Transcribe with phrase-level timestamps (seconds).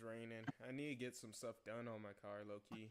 [0.00, 0.44] it's raining.
[0.66, 2.88] I need to get some stuff done on my car, low key.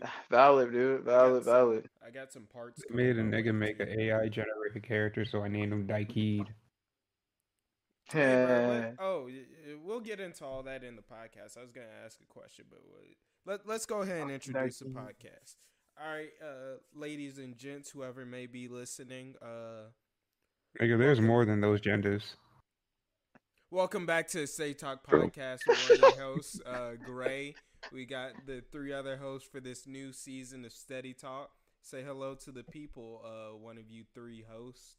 [0.30, 1.02] Valid, dude.
[1.04, 1.88] Valid, some- valid.
[2.06, 2.82] I got some parts.
[2.90, 3.84] Made a coming my nigga way, make too.
[3.84, 6.46] an AI generated character, so I named him Daikeed.
[8.10, 9.32] Hey, bro, let- oh, y-
[9.66, 11.58] y- we'll get into all that in the podcast.
[11.58, 13.02] I was gonna ask a question, but we'll-
[13.44, 15.56] let let's go ahead and introduce the podcast.
[16.02, 19.90] All right, uh, ladies and gents, whoever may be listening, uh,
[20.80, 22.36] Nigga, there's more than those genders.
[23.70, 25.60] Welcome back to Say Talk Podcast.
[25.66, 27.54] We're one of your hosts, uh, Gray.
[27.92, 31.50] We got the three other hosts for this new season of Steady Talk.
[31.82, 33.22] Say hello to the people.
[33.24, 34.96] Uh, one of you three hosts.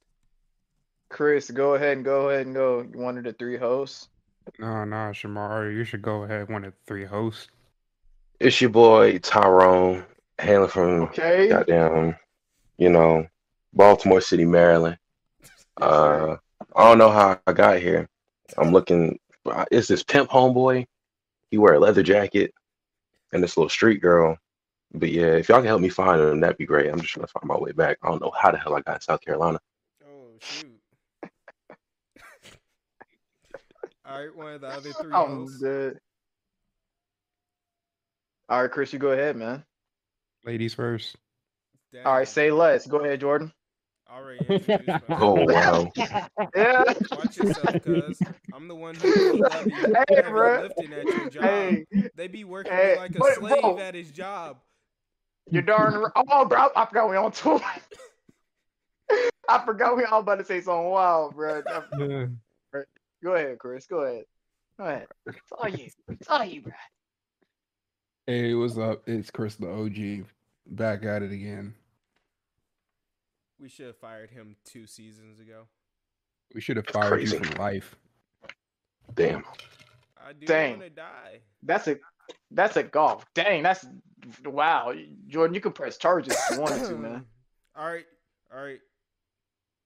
[1.09, 2.83] Chris, go ahead and go ahead and go.
[2.93, 4.09] One of the three hosts.
[4.57, 7.47] Nah, nah, Shamar, you should go ahead one of the three hosts.
[8.39, 10.05] It's your boy Tyrone,
[10.39, 11.49] hailing from Okay.
[11.49, 12.15] goddamn,
[12.77, 13.27] you know,
[13.73, 14.97] Baltimore City, Maryland.
[15.81, 16.35] Uh,
[16.75, 18.09] I don't know how I got here.
[18.57, 19.19] I'm looking.
[19.45, 20.85] Uh, it's this pimp homeboy.
[21.51, 22.53] He wear a leather jacket,
[23.33, 24.37] and this little street girl.
[24.93, 26.89] But yeah, if y'all can help me find him, that'd be great.
[26.89, 27.97] I'm just trying to find my way back.
[28.03, 29.59] I don't know how the hell I got in South Carolina.
[30.03, 30.79] Oh shoot!
[34.05, 35.59] All right, one of the other three I'm hosts.
[35.59, 35.99] dead.
[38.49, 39.63] All right, Chris, you go ahead, man.
[40.43, 41.15] Ladies first.
[42.05, 42.87] All right, say less.
[42.87, 43.51] Go ahead, Jordan.
[44.11, 45.03] Already introduced myself.
[45.09, 45.91] Oh wow!
[46.55, 46.93] Yeah.
[47.11, 48.19] Watch yourself, cuz
[48.53, 49.01] I'm the one who
[49.33, 49.71] be heavy,
[50.09, 50.61] Hey, heavy bro.
[50.61, 51.43] lifting at your job.
[51.43, 51.85] Hey,
[52.15, 53.77] They be working Hey, like a but, slave bro.
[53.79, 54.57] at his job.
[55.51, 56.11] you're darn right.
[56.15, 57.61] Oh, bro, I forgot we on tour.
[59.49, 61.61] I forgot we all about to say something wild, bro.
[61.99, 62.25] Yeah.
[63.23, 63.85] Go ahead, Chris.
[63.87, 64.25] Go ahead.
[64.79, 65.07] Go ahead.
[65.27, 65.89] It's all you.
[66.07, 66.71] It's all you, bro.
[68.27, 69.01] Hey, what's up?
[69.07, 70.25] It's Chris the OG.
[70.67, 71.73] Back at it again.
[73.61, 75.63] We should have fired him two seasons ago.
[76.55, 77.37] We should have That's fired crazy.
[77.37, 77.95] you from life.
[79.15, 79.43] Damn.
[80.17, 80.71] I do Dang.
[80.71, 81.39] want to die.
[81.63, 81.97] That's a
[82.51, 83.25] that's a golf.
[83.33, 83.85] Dang, that's
[84.45, 84.93] wow.
[85.27, 87.25] Jordan, you can press charges if you wanted to, man.
[87.75, 88.05] All right,
[88.53, 88.79] all right.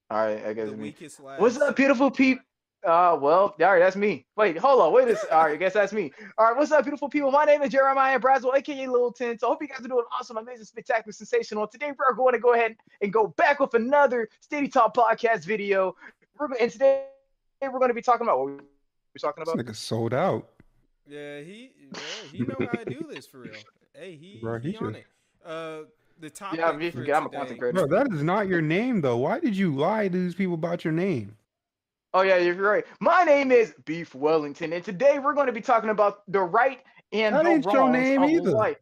[0.09, 0.84] All right, I guess The it's me.
[0.84, 1.40] weakest last.
[1.40, 2.40] What's up, beautiful peep?
[2.86, 4.26] Uh, well, all right, that's me.
[4.36, 6.12] Wait, hold on, wait a s- All right, I guess that's me.
[6.38, 7.32] All right, what's up, beautiful people?
[7.32, 9.40] My name is Jeremiah Braswell, aka Little Ten.
[9.40, 11.66] So I hope you guys are doing awesome, amazing, spectacular, sensational.
[11.66, 15.96] Today we're going to go ahead and go back with another Steady Talk podcast video.
[16.38, 17.06] We're and today
[17.62, 18.62] we're going to be talking about what we we're
[19.20, 19.66] talking This about.
[19.66, 20.50] nigga sold out.
[21.08, 22.00] Yeah, he yeah,
[22.34, 23.54] he know how to do this for real.
[23.94, 25.06] Hey, he Bro, he he on it.
[25.46, 25.78] Uh,
[26.20, 26.60] the topic.
[26.60, 27.88] Yeah, I'm, for I'm a today- content creator.
[27.88, 29.18] Bro, that is not your name though.
[29.18, 31.38] Why did you lie to these people about your name?
[32.13, 32.85] Oh yeah, you're right.
[33.00, 36.79] My name is Beef Wellington, and today we're going to be talking about the right
[37.12, 38.51] and That the ain't your wrongs name of either.
[38.51, 38.78] life.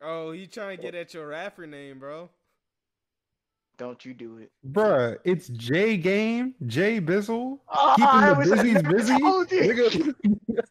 [0.00, 2.30] Oh, he trying to get at your rapper name, bro.
[3.78, 4.50] Don't you do it.
[4.72, 7.58] Bruh, it's J Game, J Bizzle.
[7.68, 8.82] Ah, oh, Keeping I the was- busies
[9.48, 10.14] busy.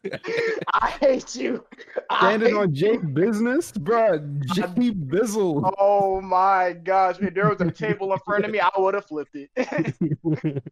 [0.04, 1.64] Nigga, I hate you.
[2.10, 4.40] I standing hate on J Business, bruh.
[4.54, 5.74] J Bizzle.
[5.78, 9.04] Oh my gosh, if there was a table in front of me, I would have
[9.06, 10.62] flipped it.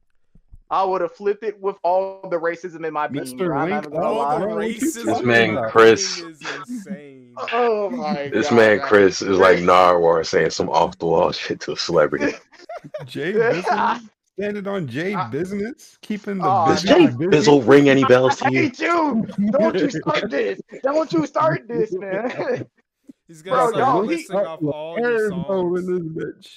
[0.70, 3.24] I would have flipped it with all the racism in my being.
[3.24, 3.38] Mr.
[3.38, 3.56] bro.
[3.58, 5.04] I'm not Link, even gonna oh, All the bro, what you racism.
[5.06, 6.22] This man, Chris.
[7.52, 8.56] Oh my This god.
[8.56, 12.34] man Chris is like Narwhal saying some off the wall shit to a celebrity.
[13.06, 14.00] J Bizzle.
[14.38, 17.50] Standing on J I- Business, keeping the oh, Aw, Does business Jay busy.
[17.50, 18.60] Bizzle ring any bells to you?
[18.60, 19.26] hate you.
[19.50, 20.60] Don't you start this.
[20.82, 22.66] Don't you start this, man.
[23.28, 26.48] He's Bro, gonna start y'all, he- listing off all your Airbo in this bitch.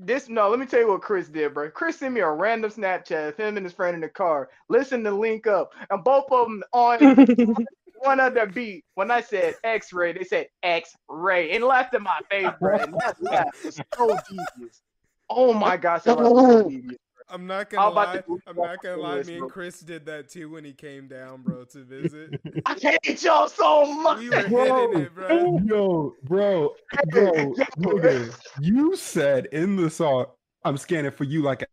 [0.00, 1.70] This no, let me tell you what Chris did, bro.
[1.70, 4.48] Chris sent me a random Snapchat of him and his friend in the car.
[4.68, 7.26] Listen to link up, and both of them on
[8.00, 8.84] one other beat.
[8.94, 12.78] When I said X-ray, they said X-ray and laughed in my face, bro.
[12.78, 14.82] And that laugh was so devious.
[15.28, 16.98] Oh my gosh, that was so devious.
[17.30, 18.36] I'm not gonna about lie.
[18.46, 19.22] I'm not gonna lie.
[19.22, 22.40] Me and Chris did that too when he came down, bro, to visit.
[22.66, 24.18] I hate y'all so much.
[24.20, 25.58] We were Bro, hitting it, bro.
[25.64, 26.74] Yo, bro,
[27.10, 30.26] bro, nigga, you said in the song,
[30.64, 31.66] I'm scanning for you like a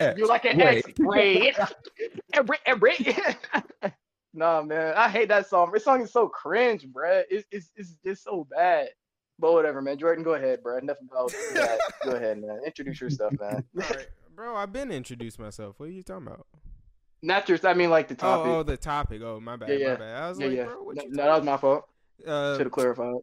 [0.00, 0.18] X.
[0.18, 0.84] You're like an Wait.
[0.86, 1.52] X-ray.
[2.32, 2.94] Every, every.
[4.34, 5.70] nah, man, I hate that song.
[5.72, 7.24] This song is so cringe, bruh.
[7.30, 8.88] It's, it's, it's just so bad.
[9.38, 9.98] But whatever, man.
[9.98, 10.78] Jordan, go ahead, bro.
[10.78, 11.78] Enough about that.
[12.02, 12.60] go ahead, man.
[12.64, 13.64] Introduce your stuff, man.
[13.76, 14.56] All right, bro.
[14.56, 15.78] I've been introduced myself.
[15.78, 16.46] What are you talking about?
[17.22, 18.46] Not just, I mean, like the topic.
[18.46, 19.22] Oh, oh, the topic.
[19.22, 19.70] Oh, my bad.
[19.70, 19.88] Yeah, yeah.
[19.88, 20.22] My bad.
[20.22, 20.64] I was yeah, like, yeah.
[20.64, 21.88] bro, what no, you no, that was my fault.
[22.26, 23.16] Uh, Should have clarified.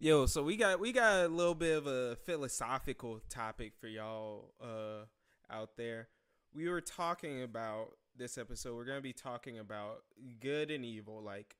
[0.00, 4.54] Yo, so we got we got a little bit of a philosophical topic for y'all
[4.62, 5.04] uh
[5.52, 6.08] out there.
[6.54, 8.76] We were talking about this episode.
[8.76, 10.02] We're gonna be talking about
[10.40, 11.56] good and evil, like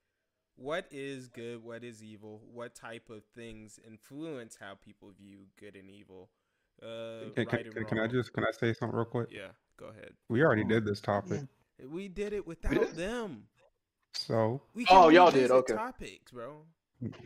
[0.58, 5.76] what is good, what is evil, what type of things influence how people view good
[5.76, 6.28] and evil.
[6.82, 9.28] Uh, Can, right can, and can, can I just can I say something real quick?
[9.32, 10.10] Yeah, go ahead.
[10.28, 11.40] We already did this topic.
[11.90, 13.44] We did it without them.
[14.12, 15.75] So We Oh, y'all did, okay.
[15.75, 16.62] Topics, bro.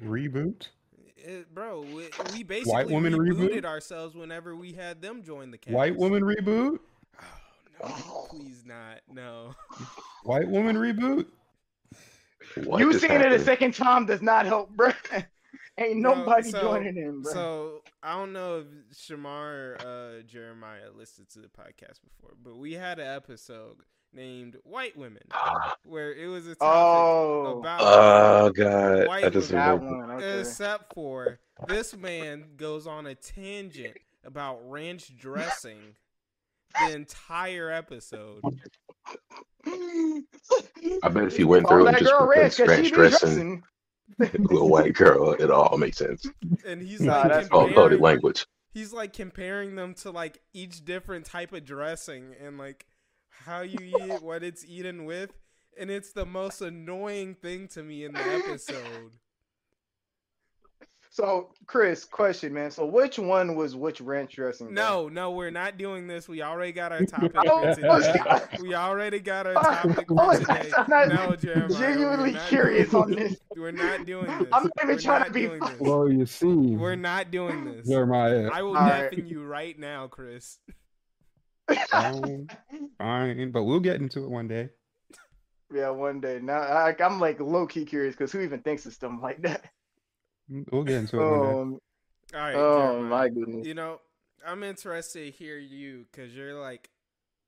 [0.04, 0.68] reboot.
[1.16, 3.64] It, bro, we, we basically White woman rebooted reboot?
[3.64, 5.74] ourselves whenever we had them join the cast.
[5.74, 6.80] White woman reboot.
[7.82, 9.00] Oh, no, please not.
[9.08, 9.54] No.
[10.24, 11.26] White woman reboot.
[12.64, 14.90] What you is seeing it a second time does not help, bro.
[15.78, 17.32] Ain't Bro, nobody so- joining in, bro.
[17.32, 22.74] So I don't know if Shamar uh, Jeremiah listened to the podcast before, but we
[22.74, 23.76] had an episode
[24.12, 25.22] named "White Women"
[25.86, 29.64] where it was a topic oh, about Oh god, White I just women.
[29.66, 30.08] that remembered.
[30.08, 30.16] one.
[30.18, 30.40] Okay.
[30.40, 35.78] except for this man goes on a tangent about ranch dressing
[36.86, 38.42] the entire episode.
[39.66, 42.82] I bet if he went Call through and just girl put ranch this 'cause she
[42.82, 43.62] ranch be dressing,
[44.18, 44.42] dressing.
[44.50, 46.26] little white girl, it all makes sense.
[46.66, 48.46] And he's Nah, like that's comparing, coded language.
[48.72, 52.86] he's like comparing them to like each different type of dressing and like
[53.30, 55.32] how you eat it, what it's eaten with,
[55.78, 59.12] and it's the most annoying thing to me in the episode.
[61.14, 62.70] So, Chris, question, man.
[62.70, 64.68] So, which one was which ranch dressing?
[64.68, 64.74] bro?
[64.74, 66.26] No, no, we're not doing this.
[66.26, 68.58] We already got our oh topic Oh, for today.
[68.62, 70.70] We already got our oh topic Oh, for I'm today.
[70.70, 73.36] not- I'm not No, Jeremiah, genuinely not curious on this.
[73.54, 74.48] We're not doing this.
[74.54, 75.80] I'm not even We're trying to be doing this.
[75.80, 77.86] Well, you see, We're not doing this.
[77.86, 78.48] Jeremiah.
[78.50, 79.10] I will Alright.
[79.10, 80.60] deafen you right now, Chris.
[81.90, 82.48] Fine,
[82.96, 84.70] fine, but we'll get into it one day.
[85.74, 86.38] Yeah, one day.
[86.42, 89.64] Now, I, I'm like low key curious because who even thinks of stuff like that?
[90.70, 91.60] We'll get into it one day.
[91.60, 91.78] Um,
[92.34, 92.54] All right.
[92.54, 93.08] oh Jeremiah.
[93.10, 93.66] my goodness.
[93.66, 94.00] You know,
[94.46, 96.90] I'm interested to hear you because you're like,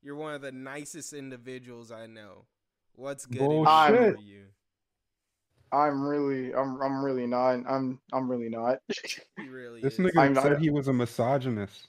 [0.03, 2.45] you're one of the nicest individuals I know.
[2.97, 4.45] What's good for you?
[5.73, 7.61] I'm really, I'm, I'm really not.
[7.69, 8.79] I'm, I'm really not.
[9.41, 9.99] He really This is.
[10.01, 11.89] nigga I'm not- said he was a misogynist.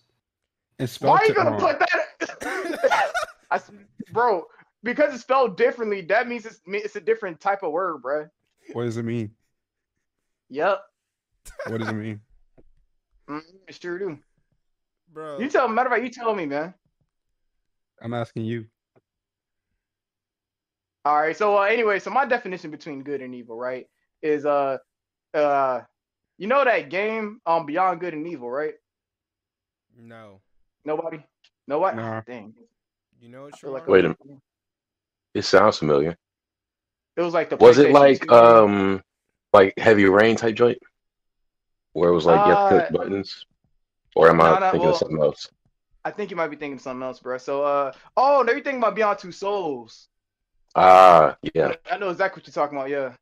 [0.80, 1.60] And Why are you gonna wrong.
[1.60, 3.14] put that?
[3.52, 3.72] I s
[4.12, 4.46] bro,
[4.84, 6.02] because it's spelled differently.
[6.02, 8.28] That means it's it's a different type of word, bro.
[8.74, 9.32] What does it mean?
[10.50, 10.82] Yep,
[11.68, 12.22] What does it mean?
[13.30, 14.18] mm, it sure do.
[15.12, 15.68] Bro, You tell.
[15.68, 16.74] Matter of fact, you tell me, man.
[18.02, 18.66] I'm asking you.
[21.06, 21.38] All right.
[21.38, 23.88] So uh, anyway, so my definition between good and evil, right,
[24.22, 24.78] is uh,
[25.34, 25.82] uh,
[26.38, 28.74] you know that game, um, Beyond Good and Evil, right?
[29.98, 30.42] no.
[30.84, 31.24] Nobody.
[31.68, 31.98] Nobody.
[31.98, 32.22] Nah.
[32.28, 32.54] Dang.
[33.20, 34.42] You know what I like Wait a minute.
[35.34, 36.16] It sounds familiar.
[37.18, 37.58] It was like the.
[37.58, 39.02] Was it like 2 um
[39.52, 40.78] like heavy rain type joint?
[41.96, 43.46] Where it was like you have to Uh, click buttons?
[44.18, 45.50] Or am no, I no, thinking well- of something else?
[46.04, 47.38] I think you might be thinking of something else, bro.
[47.38, 50.10] So uh, oh, no, you're thinking about Beyond Two Souls.
[50.76, 51.72] Ah, yeah.
[51.90, 52.90] I know exactly what you're talking about.
[52.90, 53.14] Yeah.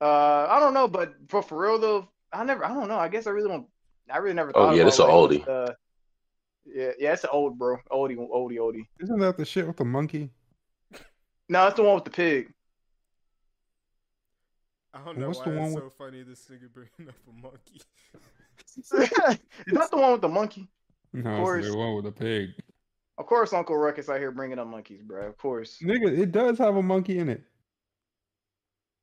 [0.00, 2.64] Uh, I don't know, but for for real though, I never.
[2.64, 2.98] I don't know.
[2.98, 3.66] I guess I really don't.
[4.10, 4.52] I really never.
[4.54, 5.48] Oh, yeah, about, this a like, oldie.
[5.48, 5.72] Uh,
[6.66, 8.86] yeah, yeah, it's an old bro, oldie, oldie, oldie.
[9.00, 10.30] Isn't that the shit with the monkey?
[11.48, 12.53] No, it's the one with the pig.
[14.94, 17.42] I don't know What's why the it's one so funny this nigga bringing up a
[17.42, 17.82] monkey.
[18.76, 20.68] Is that the one with the monkey?
[21.12, 21.64] No, course.
[21.64, 22.50] it's the one with the pig.
[23.18, 25.26] Of course, Uncle Ruckus out here bringing up monkeys, bro.
[25.26, 25.78] Of course.
[25.82, 27.42] Nigga, it does have a monkey in it.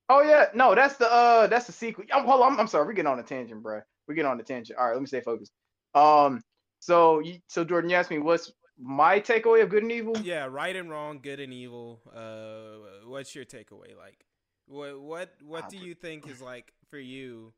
[0.09, 2.03] Oh yeah, no, that's the uh, that's the sequel.
[2.13, 3.81] I'm, hold on, I'm, I'm sorry, we're getting on a tangent, bro.
[4.07, 4.77] We're getting on a tangent.
[4.77, 5.53] All right, let me stay focused.
[5.95, 6.41] Um,
[6.79, 10.17] so you, so Jordan, you asked me what's my takeaway of good and evil?
[10.17, 12.01] Yeah, right and wrong, good and evil.
[12.13, 14.25] Uh, what's your takeaway like?
[14.71, 17.53] What what what do you think is like for you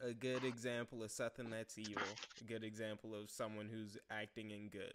[0.00, 2.20] a good example of something that's evil?
[2.40, 4.94] A good example of someone who's acting in good.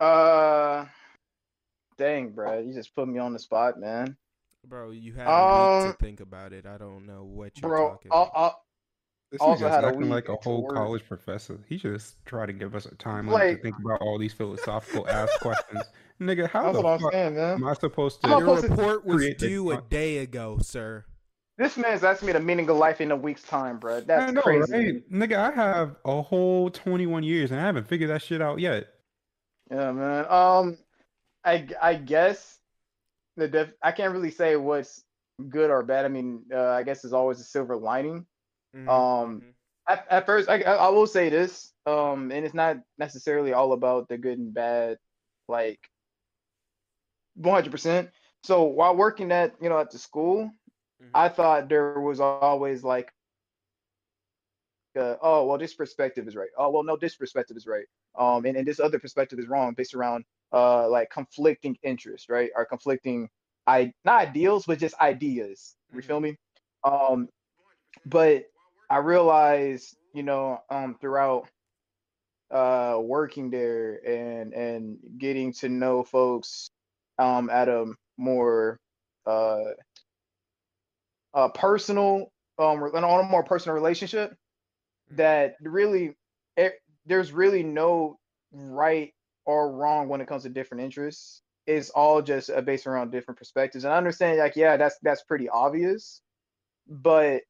[0.00, 0.86] Uh,
[1.96, 4.16] dang, bro, you just put me on the spot, man.
[4.64, 6.66] Bro, you have Um, to think about it.
[6.66, 8.12] I don't know what you're Bro, talking.
[8.34, 8.64] I'll,
[9.30, 10.74] This Also nigga's had a acting week like a whole work.
[10.74, 11.58] college professor.
[11.68, 15.30] He just try to give us a timeline to think about all these philosophical ass
[15.40, 15.82] questions.
[16.20, 18.26] Nigga, how that's the what I'm fuck saying, am I supposed to?
[18.28, 21.04] I'm Your supposed to report was create the due a day ago, sir.
[21.58, 24.00] This man's asking me the meaning of life in a week's time, bro.
[24.00, 24.72] That's know, crazy.
[24.72, 25.10] right?
[25.12, 28.86] Nigga, I have a whole 21 years and I haven't figured that shit out yet.
[29.70, 30.26] Yeah, man.
[30.28, 30.78] Um,
[31.44, 32.58] I I guess
[33.36, 35.04] the def- I can't really say what's
[35.48, 36.04] good or bad.
[36.04, 38.26] I mean, uh, I guess there's always a silver lining.
[38.74, 39.54] Mhm, Um, mhm.
[39.88, 41.72] At, at first, I, I will say this.
[41.86, 44.98] Um, and it's not necessarily all about the good and bad,
[45.48, 45.80] like
[47.34, 48.10] 100%.
[48.42, 50.50] So while working at you know at the school,
[51.00, 51.26] Mhm.
[51.26, 52.96] I thought there was always like,
[54.98, 56.48] uh, oh well, this perspective is right.
[56.58, 57.86] Oh well, no, this perspective is right.
[58.18, 62.50] Um, and, and this other perspective is wrong based around uh like conflicting interests, right?
[62.56, 63.28] Or conflicting,
[63.66, 65.76] I not ideals, but just ideas.
[65.92, 66.10] You Mhm.
[66.10, 66.36] feel me?
[66.84, 67.28] Um,
[68.06, 68.44] but
[68.90, 71.48] I realized, you know, um, throughout
[72.50, 76.70] uh working there and and getting to know folks
[77.18, 78.78] um at a more
[79.26, 79.60] uh
[81.34, 84.34] uh personal um on a more personal relationship
[85.12, 85.16] Mm-hmm.
[85.16, 86.16] that really
[86.56, 86.74] it,
[87.06, 88.18] there's really no
[88.52, 89.14] right
[89.46, 91.42] or wrong when it comes to different interests.
[91.66, 93.84] It's all just uh, based around different perspectives.
[93.84, 96.22] And I understand, like, yeah, that's that's pretty obvious,
[96.88, 97.42] but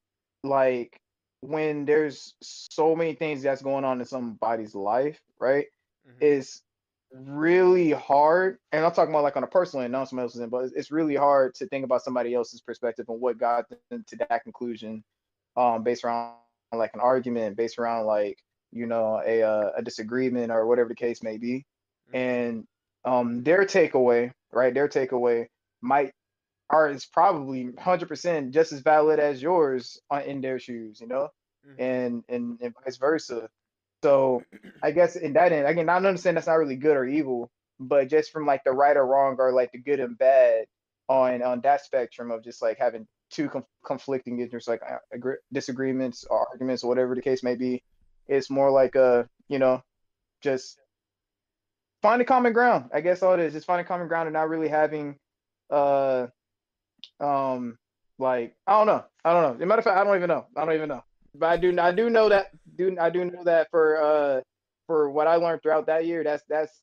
[0.45, 1.00] like
[1.41, 5.67] when there's so many things that's going on in somebody's life, right?
[6.05, 6.19] Mhm.
[6.21, 6.63] It's
[7.13, 10.51] really hard, and I'm talking about like on a personal end, not someone else's end,
[10.51, 14.17] but it's- really hard to think about somebody else's perspective and what got them to
[14.17, 15.05] that conclusion,
[15.57, 16.37] um, based around
[16.73, 18.39] like an argument, based around like
[18.73, 21.67] you know a uh, a disagreement or whatever the case may be,
[22.09, 22.15] Mhm.
[22.15, 22.69] and
[23.05, 24.75] um their takeaway, right?
[24.75, 25.49] Their takeaway
[25.83, 26.13] might
[26.71, 31.29] are is probably 100% just as valid as yours on, in their shoes, you know,
[31.67, 31.75] Mhm.
[31.79, 33.49] and and and vice versa.
[34.03, 34.43] So
[34.83, 38.09] I guess in that end, again, I understand that's not really good or evil, but
[38.09, 40.67] just from like the right or wrong or like the good and bad
[41.09, 45.37] on on that spectrum of just like having two conf- conflicting interests, like uh, agree-
[45.53, 47.83] disagreements or arguments or whatever the case may be,
[48.29, 49.83] it's more like a you know
[50.41, 50.79] just
[52.03, 52.91] find a common ground.
[52.95, 55.19] I guess all it is just a common ground and not really having
[55.69, 56.29] uh
[57.21, 57.79] um
[58.19, 59.05] like I don't know.
[59.25, 59.55] I don't know.
[59.55, 60.47] As a matter of fact, I don't even know.
[60.57, 61.05] I don't even know.
[61.35, 64.41] But I do I do know that do I do know that for uh
[64.87, 66.83] for what I learned throughout that year, that's that's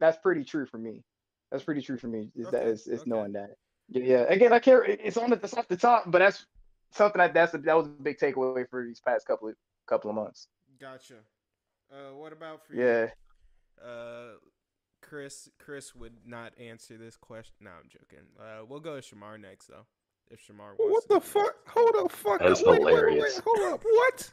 [0.00, 1.02] that's pretty true for me.
[1.50, 2.30] That's pretty true for me.
[2.34, 3.06] Is that Okay, is, is okay.
[3.06, 3.50] knowing that.
[3.88, 4.22] Yeah, yeah.
[4.28, 4.84] Again, I can't.
[4.86, 6.46] It's on the it's off the top, but that's
[6.92, 9.40] something that that's a, that was a big takeaway for these past couple of
[9.72, 10.34] couple of months.
[10.78, 11.24] Gotcha.
[11.90, 12.88] Uh, what about for you?
[12.88, 13.10] Yeah.
[13.82, 14.34] Uh,
[15.08, 17.54] Chris, Chris would not answer this question.
[17.62, 18.26] No, I'm joking.
[18.38, 19.86] Uh, we'll go to Shamar next though.
[20.30, 20.78] If Shamar wants.
[20.78, 21.54] What to the do fuck?
[21.68, 22.66] Hold the fuck That's up.
[22.66, 23.40] Wait, wait, wait, hilarious.
[23.44, 23.82] hold up.
[23.82, 24.30] What?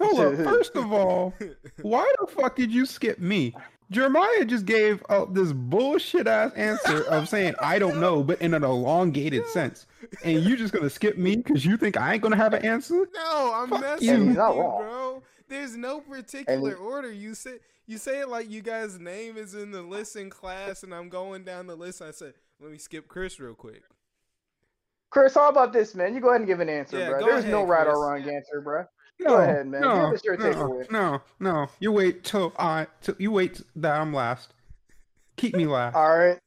[0.00, 0.34] Hold up.
[0.44, 1.34] First of all,
[1.82, 3.54] why the fuck did you skip me?
[3.90, 8.54] Jeremiah just gave uh, this bullshit ass answer of saying I don't know, but in
[8.54, 9.86] an elongated sense,
[10.24, 13.06] and you just gonna skip me because you think I ain't gonna have an answer?
[13.14, 14.26] no, I'm Fuck messing you.
[14.28, 14.78] with not you, wrong.
[14.80, 15.22] bro.
[15.48, 17.12] There's no particular order.
[17.12, 20.82] You say you say it like you guys' name is in the list in class,
[20.82, 22.00] and I'm going down the list.
[22.02, 23.82] I said, let me skip Chris real quick.
[25.10, 26.14] Chris, how about this, man?
[26.14, 27.20] You go ahead and give an answer, Yeah, bro.
[27.20, 27.96] go There's no right Chris.
[27.96, 28.84] or wrong answer, bro.
[29.20, 29.80] No, Go ahead, man.
[29.82, 30.90] No, Give us your no, takeaway.
[30.90, 31.66] no, no.
[31.78, 32.88] You wait till I.
[33.00, 34.52] Till, you wait that I'm last.
[35.36, 35.94] Keep me last.
[35.94, 36.38] All right,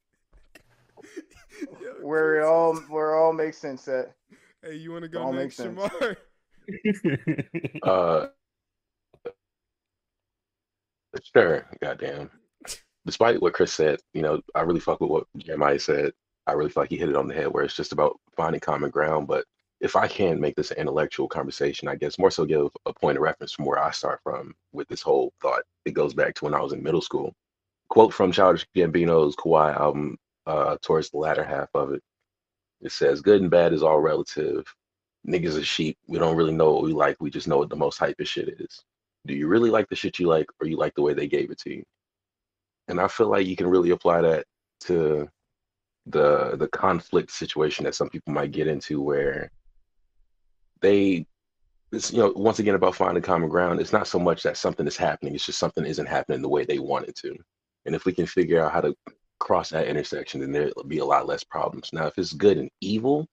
[1.82, 4.14] Yo, where it all is- where it all makes sense at.
[4.62, 5.80] Hey, you want to go all next, makes sense.
[5.80, 6.18] Shamar?
[7.84, 8.28] Uh,
[11.22, 11.66] sure.
[11.82, 12.30] Goddamn.
[13.06, 16.12] Despite what Chris said, you know, I really fuck with what Jeremiah said.
[16.46, 18.60] I really feel like he hit it on the head where it's just about finding
[18.60, 19.28] common ground.
[19.28, 19.46] But
[19.80, 23.18] if I can make this an intellectual conversation, I guess more so give a point
[23.18, 25.64] of reference from where I start from with this whole thought.
[25.86, 27.34] It goes back to when I was in middle school.
[27.90, 32.02] Quote from Childish Gambino's Kauai album, uh, towards the latter half of it.
[32.82, 34.66] It says, "Good and bad is all relative.
[35.28, 35.98] Niggas are sheep.
[36.08, 37.18] We don't really know what we like.
[37.20, 38.84] We just know what the most hypest shit is.
[39.28, 41.52] Do you really like the shit you like, or you like the way they gave
[41.52, 41.84] it to you?"
[42.88, 44.46] And I feel like you can really apply that
[44.82, 45.28] to
[46.08, 49.52] the the conflict situation that some people might get into where
[50.82, 51.26] they
[51.92, 54.88] it's you know once again about finding common ground it's not so much that something
[54.88, 57.36] is happening it's just something isn't happening the way they want it to
[57.86, 58.96] and if we can figure out how to
[59.40, 62.70] cross that intersection then there'll be a lot less problems now if it's good and
[62.82, 63.28] evil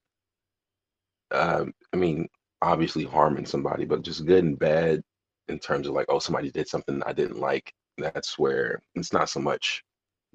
[1.31, 2.27] um i mean
[2.61, 5.01] obviously harming somebody but just good and bad
[5.47, 9.29] in terms of like oh somebody did something i didn't like that's where it's not
[9.29, 9.83] so much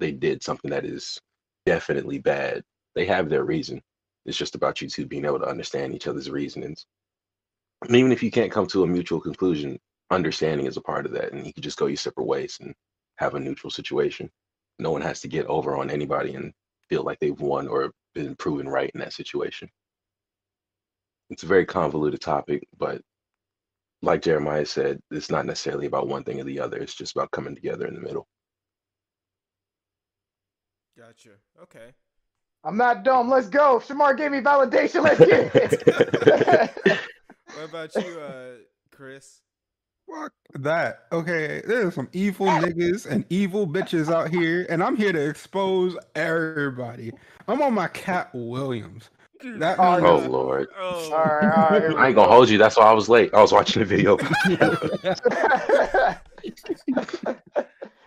[0.01, 1.21] they did something that is
[1.67, 2.65] definitely bad.
[2.95, 3.81] They have their reason.
[4.27, 6.87] It's just about you two being able to understand each other's reasonings.
[7.87, 9.79] And even if you can't come to a mutual conclusion,
[10.11, 11.33] understanding is a part of that.
[11.33, 12.75] And you can just go your separate ways and
[13.17, 14.31] have a neutral situation.
[14.79, 16.53] No one has to get over on anybody and
[16.89, 19.69] feel like they've won or been proven right in that situation.
[21.31, 23.01] It's a very convoluted topic, but
[24.03, 26.79] like Jeremiah said, it's not necessarily about one thing or the other.
[26.79, 28.27] It's just about coming together in the middle.
[30.97, 31.31] Gotcha.
[31.63, 31.93] Okay.
[32.63, 33.31] I'm not dumb.
[33.31, 33.79] Let's go.
[33.79, 35.03] Shamar gave me validation.
[35.03, 36.99] Let's get it.
[37.57, 38.53] What about you, uh,
[38.93, 39.43] Chris?
[40.09, 41.07] Fuck that.
[41.13, 45.97] Okay, there's some evil niggas and evil bitches out here, and I'm here to expose
[46.15, 47.13] everybody.
[47.49, 49.11] I'm on my Katt Williams.
[49.43, 50.69] That Oh, means- Oh Lord.
[50.79, 51.97] Oh, all right, all right.
[51.97, 52.59] I ain't gonna hold you.
[52.59, 53.33] That's why I was late.
[53.35, 54.17] I was watching the video.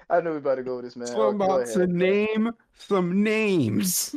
[0.09, 1.07] I knew we about to go with this, man.
[1.07, 4.15] So Oh, I'm about to name some names.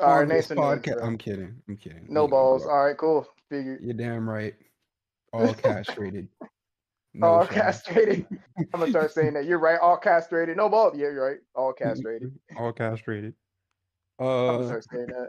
[0.00, 0.96] All right, on name this some names, podcast.
[0.98, 1.06] bro.
[1.06, 1.54] I'm kidding.
[1.68, 2.06] I'm kidding.
[2.08, 2.66] No You know, balls.
[2.66, 3.26] All right, cool.
[3.48, 3.80] Figured.
[3.82, 4.54] You're damn right.
[5.32, 6.28] All castrated.
[7.12, 7.54] No all shame.
[7.54, 8.26] castrated.
[8.56, 9.44] I'm gonna start saying that.
[9.44, 9.80] You're right.
[9.80, 10.56] All castrated.
[10.56, 10.92] No balls.
[10.96, 11.38] Yeah, you're right.
[11.56, 12.32] All castrated.
[12.56, 13.34] All castrated.
[14.20, 15.28] I'm gonna Uh, start saying that.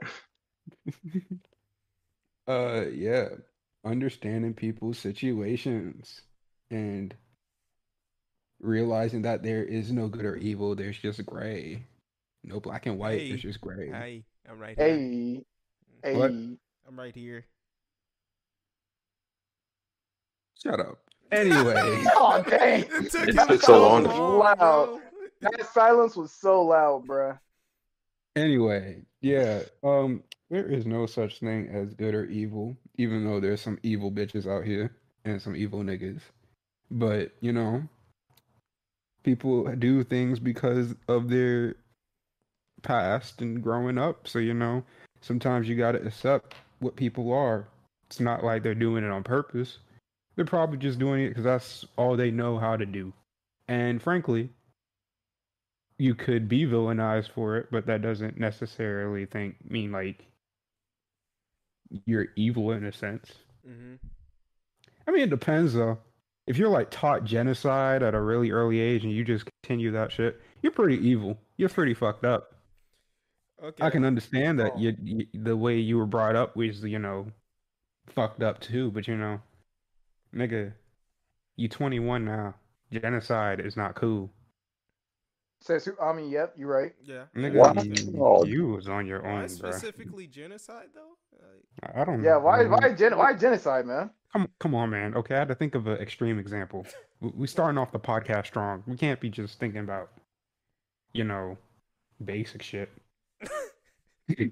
[2.47, 3.29] uh, yeah,
[3.85, 6.21] understanding people's situations
[6.69, 7.13] and
[8.59, 10.75] realizing that there is no good or evil.
[10.75, 11.85] There's just gray.
[12.43, 13.29] No black and white.
[13.29, 13.89] There's just gray.
[13.89, 14.87] Hey, I'm right here.
[14.87, 15.43] Hey,
[16.03, 16.15] hey.
[16.17, 16.31] What?
[16.31, 17.45] I'm right here.
[20.61, 20.97] Shut up.
[21.33, 22.81] Anyway, Oh dang!
[22.81, 24.03] It took, It took so long.
[24.03, 24.99] Wow.
[25.39, 27.39] That silence was so loud, bruh.
[28.35, 29.61] Anyway, yeah.
[29.83, 34.11] Um, there is no such thing as good or evil, even though there's some evil
[34.11, 34.91] bitches out here
[35.25, 36.21] and some evil niggas.
[36.89, 37.83] But you know,
[39.23, 41.75] people do things because of their
[42.81, 44.27] past and growing up.
[44.27, 44.83] So you know,
[45.21, 47.67] sometimes you gotta accept what people are.
[48.07, 49.77] It's not like they're doing it on purpose.
[50.35, 53.13] They're probably just doing it because that's all they know how to do.
[53.67, 54.49] And frankly,
[56.01, 60.25] you could be villainized for it, but that doesn't necessarily think mean like
[62.05, 63.31] you're evil in a sense.
[63.67, 63.99] Mhm.
[65.07, 65.99] I mean, it depends though.
[66.47, 70.11] If you're like taught genocide at a really early age and you just continue that
[70.11, 71.37] shit, you're pretty evil.
[71.57, 72.55] You're pretty fucked up.
[73.61, 73.85] Okay.
[73.85, 74.79] I can understand that Oh.
[74.79, 77.31] you, you the way you were brought up was you know
[78.07, 79.39] fucked up too, but you know,
[80.33, 80.73] nigga,
[81.57, 82.55] you 21 now.
[82.91, 84.31] Genocide is not cool.
[85.61, 85.93] Says who?
[86.01, 86.93] I mean, yep, you're right.
[87.03, 87.25] Yeah.
[87.35, 88.43] Nigga, Wow.
[88.43, 89.71] you, you was on your Why own, bro.
[89.71, 91.17] specifically genocide though?
[91.39, 92.39] Like, I don't Yeah, know.
[92.39, 92.71] why, man.
[92.71, 94.09] why, gen- why genocide, man?
[94.33, 95.13] Come, come on, man.
[95.15, 96.85] Okay, I had to think of an extreme example.
[97.19, 98.83] We- We starting off the podcast strong.
[98.87, 100.09] We can't be just thinking about,
[101.13, 101.57] you know,
[102.25, 102.89] basic shit.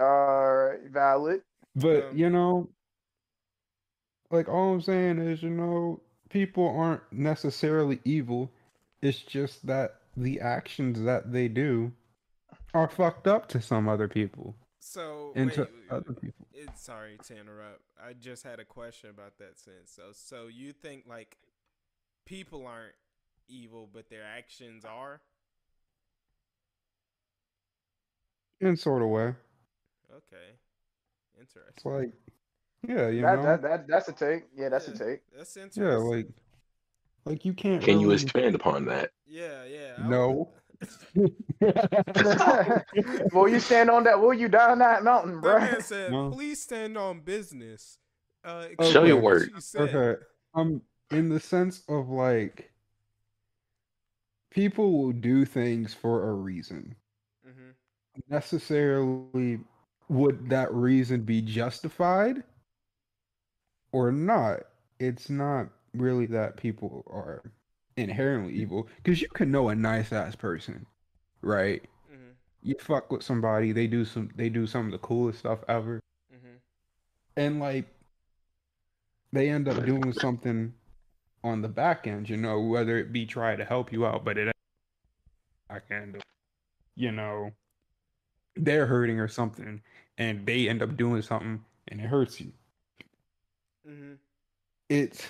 [0.00, 1.42] All right, valid.
[1.76, 2.70] But Um, you know,
[4.30, 6.00] like all I'm saying is, you know,
[6.30, 8.50] people aren't necessarily evil.
[9.02, 11.92] It's just that the actions that they do
[12.74, 16.46] are fucked up to some other people so and wait, to other people.
[16.52, 17.82] It's sorry to interrupt.
[18.02, 19.92] I just had a question about that sense.
[19.94, 21.38] So, so you think like
[22.26, 22.94] people aren't
[23.48, 25.22] evil, but their actions are?
[28.60, 29.34] In sort of way,
[30.10, 30.56] Okay,
[31.40, 31.84] it's interesting.
[31.84, 32.12] like,
[32.88, 34.44] yeah, you that, know, that, that, that's a take.
[34.54, 35.20] Yeah, that's Yeah, a take.
[35.36, 35.84] That's interesting.
[35.84, 36.28] yeah, like,
[37.24, 37.82] like you can't.
[37.82, 39.10] Can you expand upon that?
[39.26, 39.94] yeah, yeah.
[39.98, 40.52] I No.
[43.32, 44.20] will you stand on that?
[44.20, 45.58] Will you die on that mountain, That bro?
[45.60, 46.30] man said, No.
[46.30, 47.98] "Please stand on business."
[48.44, 48.92] Uh, Okay.
[48.92, 49.48] Show your work.
[49.74, 50.16] Okay.
[50.54, 52.70] Um, in the sense of like,
[54.50, 56.94] people will do things for a reason.
[57.46, 57.74] Mhm.
[58.28, 59.60] Necessarily,
[60.08, 62.42] would that reason be justified
[63.92, 64.60] or not?
[65.00, 67.42] It's not really that people are
[67.96, 70.86] inherently evil because you can know a nice ass person,
[71.42, 71.82] right?
[72.10, 72.34] Mhm.
[72.62, 76.00] You fuck with somebody, they do some, they do some of the coolest stuff ever.
[76.32, 76.58] Mhm.
[77.36, 77.86] and like
[79.32, 80.72] they end up doing something
[81.42, 84.38] on the back end, you know, whether it be try to help you out, but
[84.38, 84.54] it
[85.68, 86.22] back end,
[86.94, 87.52] you know,
[88.56, 89.82] they're hurting or something,
[90.16, 92.52] and they end up doing something and it hurts you.
[93.86, 94.18] Mhm.
[94.88, 95.26] It's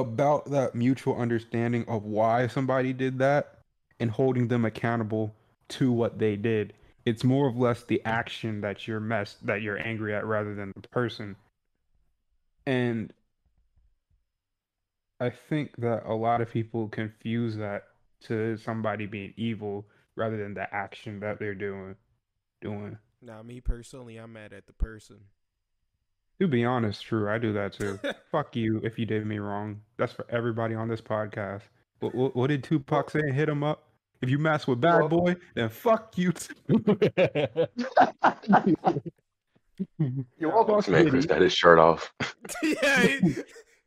[0.00, 3.58] about that mutual understanding of why somebody did that
[4.00, 5.34] and holding them accountable
[5.68, 6.72] to what they did.
[7.04, 10.72] It's more or less the action that you're messed that you're angry at rather than
[10.74, 11.36] the person.
[12.66, 13.12] And
[15.20, 17.84] I think that a lot of people confuse that
[18.22, 21.96] to somebody being evil rather than the action that they're doing
[22.60, 22.98] doing.
[23.22, 25.18] Now, me personally, I'm mad at the person.
[26.40, 27.98] To be honest, true, I do that too.
[28.32, 29.80] Fuck you if you did me wrong.
[29.98, 31.62] That's for everybody on this podcast.
[32.00, 33.30] What, what, what did Tupac say?
[33.32, 33.84] Hit him up.
[34.20, 36.54] If you mess with Bad Boy, then fuck you too.
[40.38, 40.80] You're welcome.
[40.80, 42.12] Fuck Man, Chris got his shirt off.
[42.62, 43.36] yeah, he,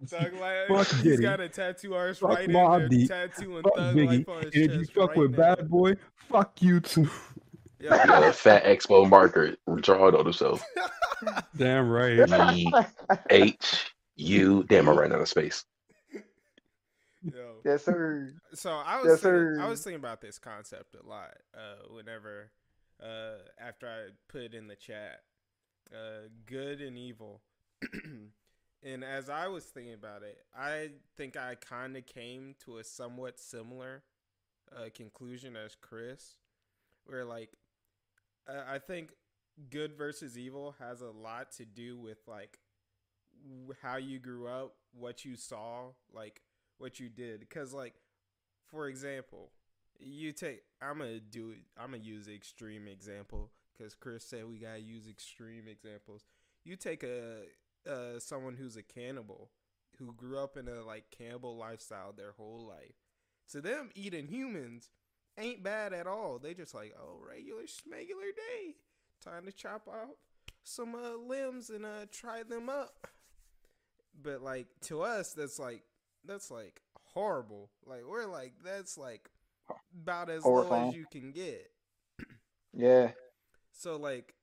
[0.06, 0.68] Thug Life.
[0.68, 1.24] Fuck He's Diddy.
[1.24, 4.28] got a tattoo artist Fuck right in Mobb there, tattooing Fuck Thug Biggie.
[4.28, 5.56] Life on his And if you fuck right with now.
[5.56, 5.94] Bad Boy,
[6.30, 7.10] fuck you too.
[7.80, 8.30] He got Yeah.
[8.30, 10.64] a fat expo marker drawing on himself.
[11.58, 12.28] Damn right.
[12.40, 12.74] E
[13.30, 14.64] H U.
[14.64, 15.66] Damn, I ran out of space.
[17.32, 17.66] Yo.
[17.66, 18.34] yes, sir.
[18.54, 21.36] So I was Yes, thinking, I was thinking about this concept a lot.
[21.56, 22.52] Uh, whenever,
[23.02, 25.22] uh, after I put it in the chat,
[25.94, 27.42] uh, good and evil,
[28.84, 32.84] and as I was thinking about it, I think I kind of came to a
[32.84, 34.04] somewhat similar
[34.76, 36.38] uh, conclusion as Chris,
[37.06, 37.52] where like
[38.48, 39.14] uh, I think
[39.70, 42.60] good versus evil has a lot to do with like
[43.82, 46.42] how you grew up, what you saw, like
[46.78, 47.40] what you did.
[47.40, 47.96] Because like,
[48.66, 49.52] for example,
[50.00, 50.62] you take.
[50.82, 51.56] I'm gonna do.
[51.78, 56.26] I'm gonna use extreme example because Chris said we gotta use extreme examples.
[56.64, 57.44] You take a
[57.90, 59.50] uh, someone who's a cannibal
[59.98, 62.96] who grew up in a like cannibal lifestyle their whole life.
[63.52, 64.90] To them, eating humans
[65.38, 66.40] ain't bad at all.
[66.42, 68.76] They just like, oh, regular schmegular day.
[69.24, 70.16] Time to chop off
[70.64, 73.08] some uh, limbs and uh, try them up.
[74.22, 75.84] But like to us, that's like
[76.26, 76.82] that's like
[77.14, 77.70] horrible.
[77.86, 79.30] Like we're like that's like
[80.02, 81.70] about as low as you can get.
[82.74, 83.12] Yeah.
[83.72, 84.36] So like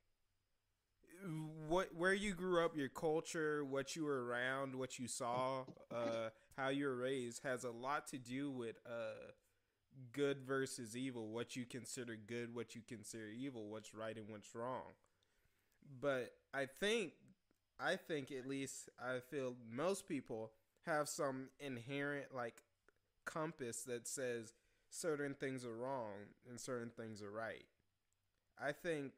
[1.69, 6.31] what where you grew up, your culture, what you were around, what you saw, uh
[6.57, 9.31] how you were raised has a lot to do with uh
[10.13, 14.55] good versus evil, what you consider good, what you consider evil, what's right and what's
[14.55, 14.93] wrong.
[16.01, 17.13] But I think
[17.81, 20.53] I think at least I feel most people
[20.87, 22.63] have some inherent like
[23.25, 24.53] compass that says
[24.91, 26.13] certain things are wrong
[26.49, 27.65] and certain things are right.
[28.61, 29.13] I think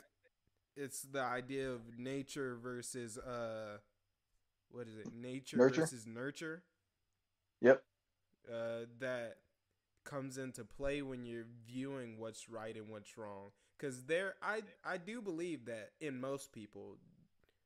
[0.76, 3.78] it's the idea of nature versus uh
[4.70, 5.10] what is it?
[5.12, 5.64] Nature Nurture?
[5.64, 6.62] versus nurture
[7.60, 7.82] Yep.
[8.48, 9.38] uh that
[10.06, 14.96] comes into play when you're viewing what's right and what's wrong cuz there I I
[14.96, 16.98] do believe that in most people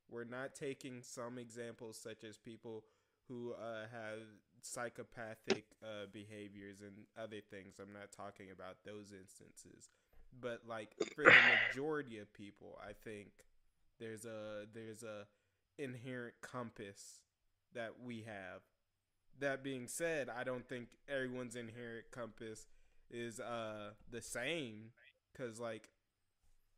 [0.09, 2.83] we're not taking some examples such as people
[3.27, 4.19] who uh, have
[4.61, 7.75] psychopathic uh, behaviors and other things.
[7.79, 9.89] I'm not talking about those instances,
[10.39, 11.33] but like for the
[11.69, 13.29] majority of people, I think
[13.99, 15.25] there's a there's a
[15.81, 17.21] inherent compass
[17.73, 18.61] that we have.
[19.39, 22.67] That being said, I don't think everyone's inherent compass
[23.09, 24.91] is uh the same
[25.35, 25.89] cuz like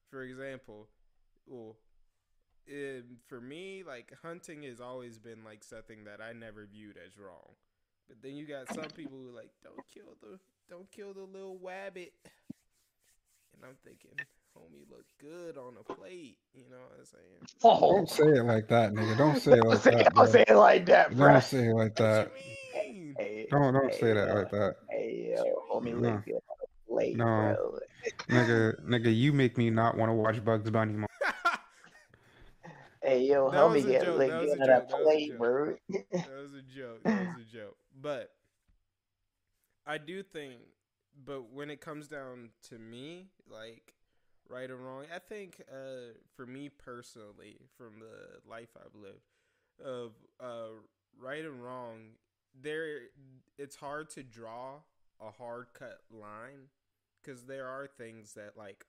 [0.10, 0.90] for example,
[1.48, 1.76] well,
[2.72, 7.18] um, for me, like hunting has always been like something that I never viewed as
[7.18, 7.56] wrong.
[8.08, 10.40] But then you got some people who like don't kill the
[10.70, 12.14] don't kill the little wabbit,
[13.56, 14.12] and I'm thinking,
[14.58, 16.38] homie, look good on a plate.
[16.54, 17.48] You know what I'm saying?
[17.64, 19.18] Oh, Don't say it like that, nigga.
[19.18, 20.14] Don't say it like say, that.
[20.14, 20.26] don't bro.
[20.26, 21.32] say it like that, bro.
[21.32, 22.32] Don't say it like that.
[22.32, 22.32] What?
[22.74, 24.76] Hey, Don't don't say that hey, like that.
[24.90, 26.10] Hey, yo, homie, No.
[26.10, 27.26] look good on a plate, No.
[27.26, 27.80] bro.
[28.30, 31.08] Nigga, nigga, you make me not want to watch Bugs Bunny more.
[33.02, 35.76] Hey, yo, That was homie, get joke, lick that was good on that plate, bro.
[35.90, 37.04] that was a joke.
[37.04, 37.76] That was a joke.
[38.02, 38.32] But
[39.86, 40.54] I do think,
[41.26, 43.94] but when it comes down to me, like
[44.50, 49.30] right or wrong, I think uh, for me personally, from the life I've lived,
[49.84, 50.80] of uh,
[51.20, 52.16] right and wrong,
[52.60, 53.00] there
[53.58, 54.76] it's hard to draw
[55.20, 56.70] a hard cut line
[57.22, 58.86] because there are things that like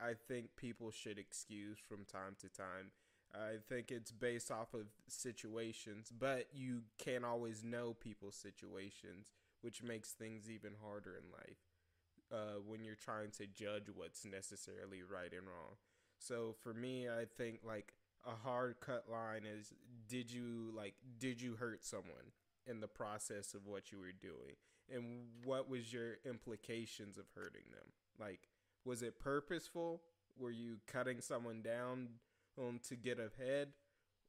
[0.00, 2.90] I think people should excuse from time to time.
[3.34, 9.26] I think it's based off of situations, but you can't always know people's situations,
[9.60, 11.58] which makes things even harder in life
[12.34, 15.76] uh, when you're trying to judge what's necessarily right and wrong.
[16.18, 17.94] So for me, I think like
[18.26, 19.72] a hard cut line is
[20.08, 22.32] did you like did you hurt someone
[22.66, 24.56] in the process of what you were doing,
[24.92, 27.92] and what was your implications of hurting them?
[28.18, 28.48] Like
[28.84, 30.02] was it purposeful?
[30.36, 32.08] Were you cutting someone down
[32.58, 33.68] um, to get ahead,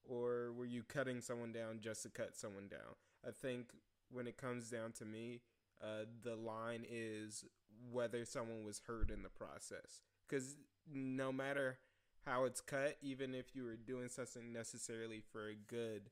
[0.08, 2.96] or were you cutting someone down just to cut someone down?
[3.28, 3.70] I think
[4.12, 5.42] when it comes down to me,
[5.82, 7.46] uh, the line is
[7.92, 10.02] whether someone was hurt in the process.
[10.28, 10.56] Because
[10.92, 11.78] no matter
[12.26, 16.10] how it's cut, even if you were doing something necessarily for a good,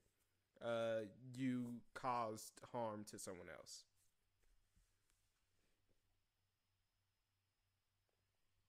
[0.64, 3.84] uh, you caused harm to someone else.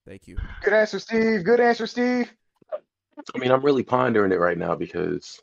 [0.07, 0.37] Thank you.
[0.63, 1.43] Good answer, Steve.
[1.43, 2.31] Good answer, Steve.
[3.33, 5.41] I mean, I'm really pondering it right now because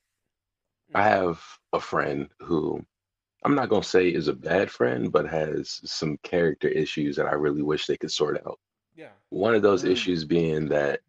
[0.94, 2.84] I have a friend who
[3.44, 7.32] I'm not gonna say is a bad friend, but has some character issues that I
[7.32, 8.58] really wish they could sort out.
[8.94, 9.10] Yeah.
[9.30, 9.90] One of those Mm.
[9.90, 11.00] issues being that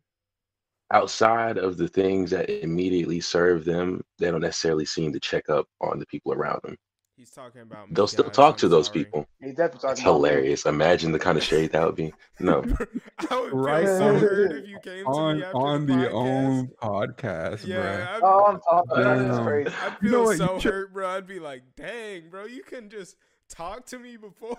[0.92, 5.68] outside of the things that immediately serve them, they don't necessarily seem to check up
[5.82, 6.78] on the people around them.
[7.24, 7.88] He's talking about.
[7.94, 9.06] They'll still guys, talk I'm to those sorry.
[9.06, 9.28] people.
[9.40, 10.28] He's definitely It's talking about me.
[10.30, 10.66] hilarious.
[10.66, 12.14] Imagine the kind of shade that would be.
[12.42, 12.66] No.
[13.32, 16.12] I would Right so on- if you came to On me after on the, the
[16.12, 19.04] own podcast, Yeah, I'd, Oh, I'm talking.
[19.04, 19.70] That's crazy.
[19.70, 21.08] I'd You feel know so you should- hurt, bro.
[21.16, 23.16] I'd be like, "Dang, bro, you couldn't just
[23.50, 24.58] talk to me before."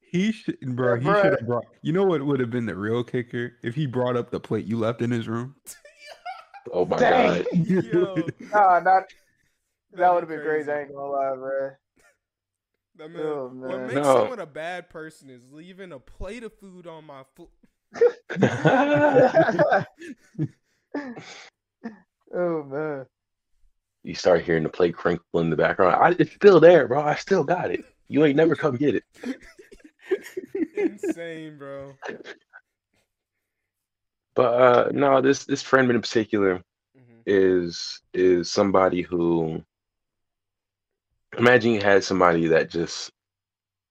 [0.00, 0.94] He should, bro.
[0.94, 1.64] Yeah, He should have brought.
[1.82, 4.64] You know what would have been the real kicker if he brought up the plate
[4.66, 5.54] you left in his room.
[6.70, 7.44] Oh my Dang.
[7.44, 7.46] god.
[7.54, 8.14] Yo,
[8.52, 9.04] Nah, not.
[9.92, 10.70] That that'd would have been crazy.
[10.70, 11.70] I ain't gonna lie, bro.
[13.02, 14.08] I mean, Oh, what makes No.
[14.08, 17.50] someone a bad person is leaving a plate of food on my foot.
[22.34, 23.06] oh man.
[24.04, 25.94] you start hearing the plate crinkle in the background.
[25.96, 27.02] I, it's still there, bro.
[27.02, 27.84] I still got it.
[28.08, 29.04] You ain't never come get it.
[30.74, 31.96] Insane, bro.
[34.34, 36.62] But uh no, this this friend in particular
[36.94, 39.62] hmm is is somebody who
[41.38, 43.10] imagine you had somebody that just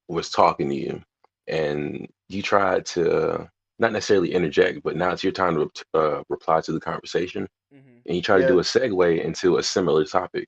[0.07, 1.01] was talking to you
[1.47, 6.61] and you tried to not necessarily interject, but now it's your time to uh, reply
[6.61, 10.47] to the conversation hmm and you try to do a segue into a similar topic.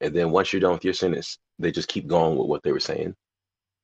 [0.00, 2.72] And then once you're done with your sentence, they just keep going with what they
[2.72, 3.14] were saying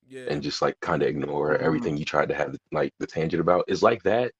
[0.06, 0.28] Yeah.
[0.28, 1.58] and just like kind of ignore Mhm.
[1.58, 3.64] everything you tried to have like the tangent about.
[3.68, 4.32] It's like that,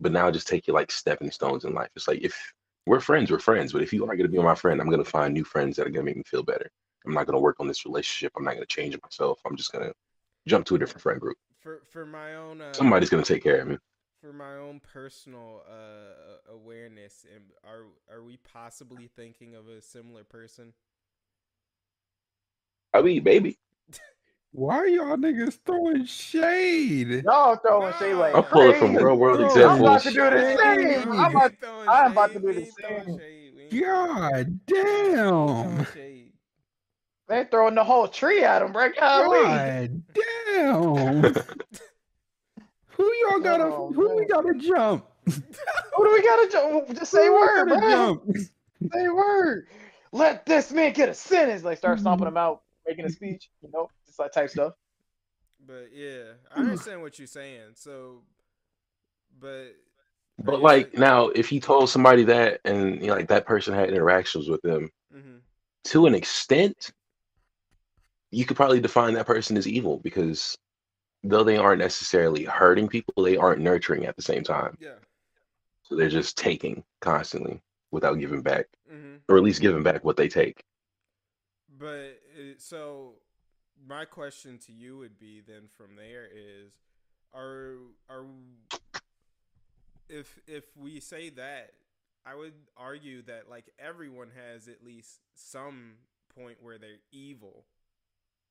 [0.00, 1.90] but now just take it like stepping stones in life.
[1.96, 2.36] It's like if
[2.86, 3.72] we're friends, we're friends.
[3.72, 5.76] But if you are going to be my friend, I'm going to find new friends
[5.76, 6.68] that are going to make me feel better.
[7.06, 8.32] I'm not going to work on this relationship.
[8.36, 9.40] I'm not going to change myself.
[9.46, 9.94] I'm just going to
[10.46, 11.36] jump to a different friend group.
[11.60, 13.78] for for my own uh, Somebody's going to take care of me.
[14.20, 17.84] for my own personal uh awareness and are
[18.14, 20.74] are we possibly thinking of a similar person
[22.92, 23.56] I mean, baby,
[24.52, 27.22] Why are y'all niggas throwing shade?
[27.24, 30.56] Y'all throwing shade like I'm pulling from real world Bro, I'm about to do the
[30.58, 31.12] same.
[31.12, 31.52] I'm about,
[31.88, 33.18] I'm about to do the same.
[33.18, 35.86] shade, we ain't throwing- God we ain't damn.
[37.30, 37.46] Throwing shade.
[37.46, 38.90] they throwing the whole tree at him, bro.
[38.98, 39.64] Golly.
[39.64, 41.34] God damn.
[42.88, 45.06] Who y'all gotta Oh, who we gotta jump?
[45.96, 46.98] Who do we gotta jump?
[46.98, 47.90] just say Who word, gotta bro?
[47.90, 48.22] jump?
[48.92, 49.66] Say word.
[50.12, 51.64] Let this man get a sentence.
[51.64, 53.50] Like start stomping him out, making a speech.
[53.62, 54.74] You know, just like type stuff.
[55.66, 58.22] but yeah i understand what you're saying so
[59.40, 59.76] but
[60.38, 63.90] But like now, if he told somebody that and you know, like that person had
[63.90, 65.38] interactions with them hmm
[65.84, 66.92] to an extent,
[68.30, 70.56] you could probably define that person as evil because
[71.22, 74.76] though they aren't necessarily hurting people, they aren't nurturing at the same time.
[74.80, 74.96] yeah
[75.82, 80.16] So they're just taking constantly without giving back, hmm or at least giving back what
[80.16, 80.62] they take.
[81.78, 83.14] But uh, so
[83.86, 86.72] my question to you would be then from there is
[87.34, 87.76] are
[88.08, 88.24] are
[90.08, 91.72] if if we say that
[92.26, 95.94] I would argue that like everyone has at least some
[96.34, 97.64] point where they're evil.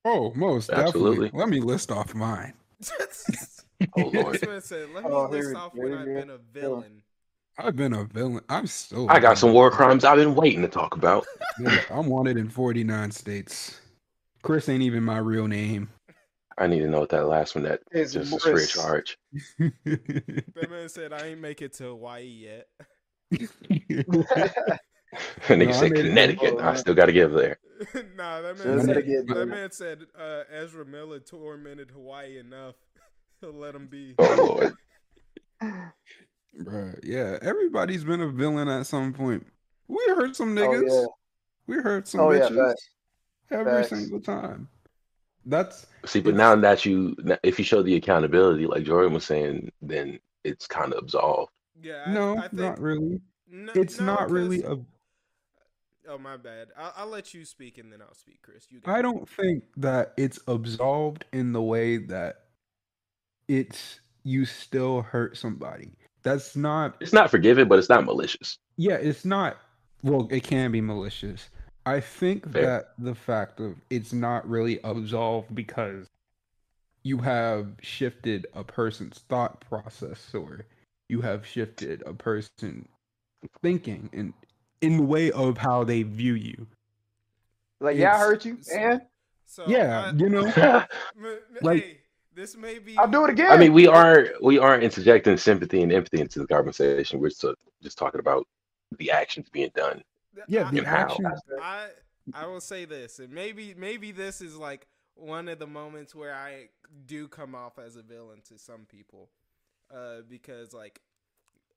[0.06, 1.28] Oh, most Absolutely.
[1.28, 1.40] definitely.
[1.40, 2.54] Let me list off mine.
[3.96, 7.02] Oh lord, said, "Let me Oh, list here- off here when I've been a villain."
[7.58, 8.42] I've been a villain.
[8.50, 9.10] I'm still.
[9.10, 11.26] I got some war crimes I've been waiting to talk about.
[11.62, 13.82] Yeah, I'm wanted in 49 states.
[14.44, 15.90] Chris ain't even my real name.
[16.58, 19.18] I need to know what that last one that It's just is free charge.
[19.58, 22.68] That man said, "I ain't make it to Hawaii yet."
[25.48, 26.54] And No, nigga said made it- Connecticut.
[26.58, 27.58] Oh, I still got to give there.
[28.16, 32.76] nah, that man said, that man said uh, Ezra Miller tormented Hawaii enough.
[33.42, 34.16] He'll let him be.
[34.20, 34.36] Oh
[35.62, 35.84] lord.
[36.62, 39.46] Bruh, yeah, everybody's been a villain at some point.
[39.88, 40.90] We hurt some Oh, niggas.
[40.90, 41.06] yeah.
[41.68, 42.90] We hurt some Oh, yeah, bitches facts.
[43.52, 43.90] every facts.
[43.90, 44.68] single time.
[45.46, 49.72] That's See, but now that you, if you show the accountability, like Jordan was saying,
[49.82, 51.52] then it's kind of absolved.
[51.82, 53.22] Yeah, I, no, I think not really.
[53.50, 54.76] no- It's no, not really a.
[56.10, 56.70] Oh my bad.
[56.76, 58.66] I'll, I'll let you speak and then I'll speak, Chris.
[58.70, 58.82] You.
[58.86, 62.46] I don't think that it's absolved in the way that
[63.48, 65.92] it's you still hurt somebody.
[66.24, 68.58] That's not It's not forgiven, but it's not malicious.
[68.76, 69.58] Yeah, it's not.
[70.04, 71.50] Well, it can be malicious.
[71.86, 72.66] I think Fair.
[72.66, 76.08] that the fact of it's not really absolved because
[77.04, 80.66] you have shifted a person's thought process or
[81.08, 82.88] you have shifted a person
[83.62, 84.34] thinking in
[84.82, 86.68] in the way of how they view you.
[87.80, 89.02] Like, yeah, I It's- hurt you, and
[89.46, 90.46] So yeah, I, you know.
[90.56, 90.86] m-
[91.24, 91.98] m- like- hey,
[92.34, 92.98] this may be.
[92.98, 93.52] I'll do it again.
[93.52, 97.20] I mean, we aren't we aren't interjecting sympathy and empathy into the conversation.
[97.20, 98.48] We're still just talking about
[98.98, 100.04] the actions being done.
[100.48, 101.40] Yeah, the actions.
[101.62, 101.88] I
[102.34, 106.34] I will say this, and maybe maybe this is like one of the moments where
[106.34, 106.70] I
[107.06, 109.30] do come off as a villain to some people,
[109.94, 111.02] uh, because like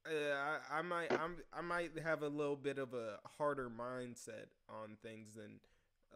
[0.06, 4.96] I, I might I'm I might have a little bit of a harder mindset on
[5.02, 5.60] things than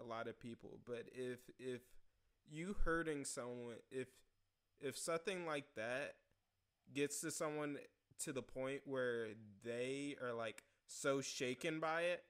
[0.01, 1.81] a lot of people, but if if
[2.51, 4.09] you hurting someone, if
[4.81, 6.15] if something like that
[6.95, 7.79] gets to someone
[8.21, 9.29] to the point where
[9.65, 12.23] they are like so shaken by it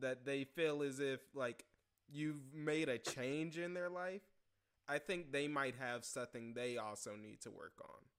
[0.00, 1.64] that they feel as if like
[2.10, 4.22] you've made a change in their life,
[4.88, 8.13] I think they might have something they also need to work on.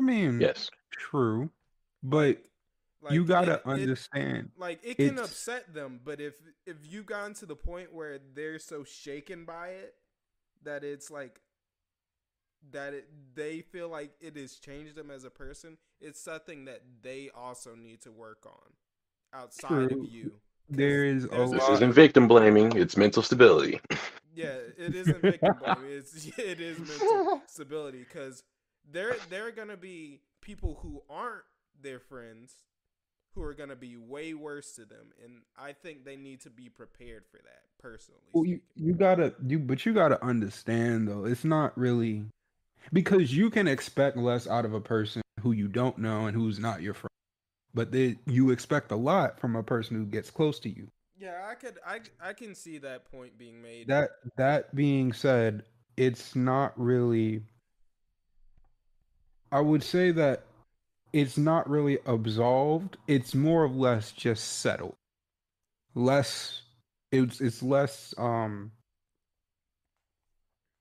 [0.00, 1.50] I mean, Yes, true,
[2.02, 2.42] but
[3.02, 4.50] Like, you gotta it- it- understand.
[4.56, 6.34] like it can upset them, but if
[6.66, 9.94] if you've gotten to the point where they're so shaken by it
[10.62, 11.40] that it's like
[12.72, 16.82] that it, they feel like it has changed them as a person, it's something that
[17.02, 18.72] they also need to work on
[19.32, 19.88] outside True.
[19.90, 20.40] of you.
[20.68, 21.70] there is a this lot.
[21.70, 23.80] isn't victim blaming; it's mental stability.
[24.32, 25.90] Yeah, it isn't victim blaming.
[25.90, 28.44] It's it is mental stability because
[28.92, 31.44] there there are gonna be people who aren't
[31.80, 32.52] their friends
[33.34, 36.68] who are gonna be way worse to them, and I think they need to be
[36.68, 37.62] prepared for that.
[37.78, 42.24] Personally, Well, you, you gotta you but you gotta understand though, it's not really
[42.92, 46.58] because you can expect less out of a person who you don't know and who's
[46.58, 47.08] not your friend.
[47.72, 50.88] But they, you expect a lot from a person who gets close to you.
[51.18, 53.86] yeah, I could I I can see that point being made.
[53.88, 55.62] That that being said,
[55.96, 57.42] it's not really
[59.52, 60.44] I would say that
[61.12, 62.96] it's not really absolved.
[63.08, 64.94] It's more or less just settled.
[65.94, 66.62] Less
[67.12, 68.70] it's it's less um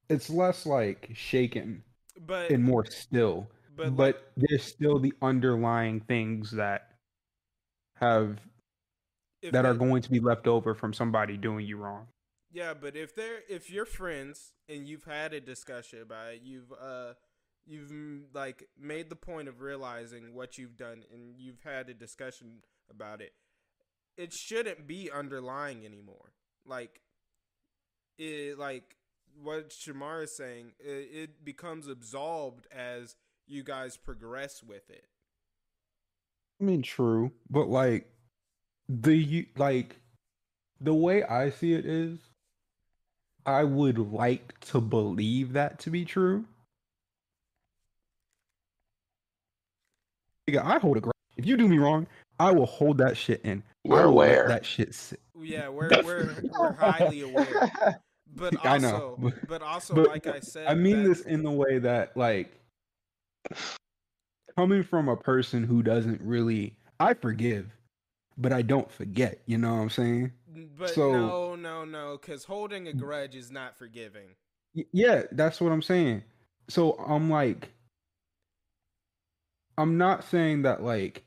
[0.09, 1.83] it's less like shaken
[2.27, 3.47] but and more still.
[3.75, 6.91] but But, there's still the underlying things that
[7.95, 8.39] have
[9.51, 12.07] that are going to be left over from somebody doing you wrong.
[12.51, 16.71] Yeah, but if they're if you're friends and you've had a discussion about it, you've
[16.71, 17.13] uh
[17.65, 17.91] you've
[18.33, 23.21] like made the point of realizing what you've done and you've had a discussion about
[23.21, 23.33] it.
[24.17, 26.33] It shouldn't be underlying anymore.
[26.65, 27.01] Like
[28.17, 28.95] it like
[29.41, 33.15] what Shamar is saying, it, it becomes absolved as
[33.47, 35.05] you guys progress with it.
[36.61, 38.11] I mean, true, but like
[38.87, 39.95] the like
[40.81, 42.19] the way I see it is,
[43.45, 46.45] I would like to believe that to be true.
[50.49, 51.13] Nigga, I hold a grudge.
[51.37, 52.07] If you do me wrong,
[52.39, 53.63] I will hold that shit in.
[53.85, 54.47] We're I aware.
[54.47, 55.19] that shit sit.
[55.39, 58.01] Yeah, we're we're we're highly aware.
[58.35, 61.21] But also I know, but- but also but like I said I mean that- this
[61.21, 62.51] in the way that like
[64.57, 67.67] coming from a person who doesn't really I forgive,
[68.37, 70.31] but I don't forget, you know what I'm saying?
[70.77, 74.35] But So- no, no, no, because holding a grudge is not forgiving.
[74.91, 76.23] Yeah, that's what I'm saying.
[76.67, 77.69] So I'm like,
[79.79, 81.23] I'm not saying that like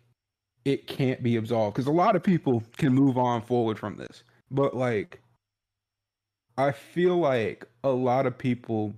[0.67, 4.25] it can't be absolved because a lot of people can move on forward from this,
[4.51, 5.23] but like,
[6.59, 8.93] I feel like a lot of people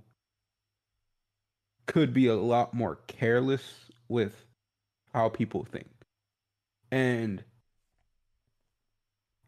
[1.86, 3.62] could be a lot more careless
[4.08, 4.44] with
[5.14, 5.88] how people think
[6.90, 7.44] and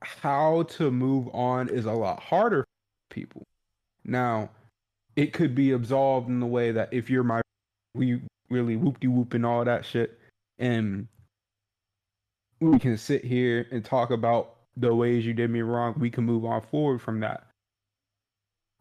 [0.03, 3.43] how to move on is a lot harder for people.
[4.05, 4.51] Now,
[5.17, 7.41] it could be absolved in the way that if you're my
[7.97, 10.19] we really whoop de whoop and all that shit.
[10.59, 11.09] And
[12.61, 15.95] we can sit here and talk about the ways you did me wrong.
[15.99, 17.47] We can move on forward from that.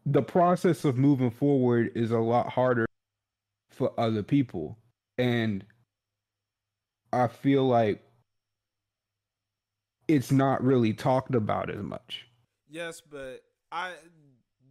[0.04, 2.86] The process of moving forward is a lot harder
[3.70, 4.78] for other people.
[5.18, 5.64] And
[7.12, 8.02] i feel like
[10.08, 12.26] it's not really talked about as much.
[12.68, 13.94] Yes, but I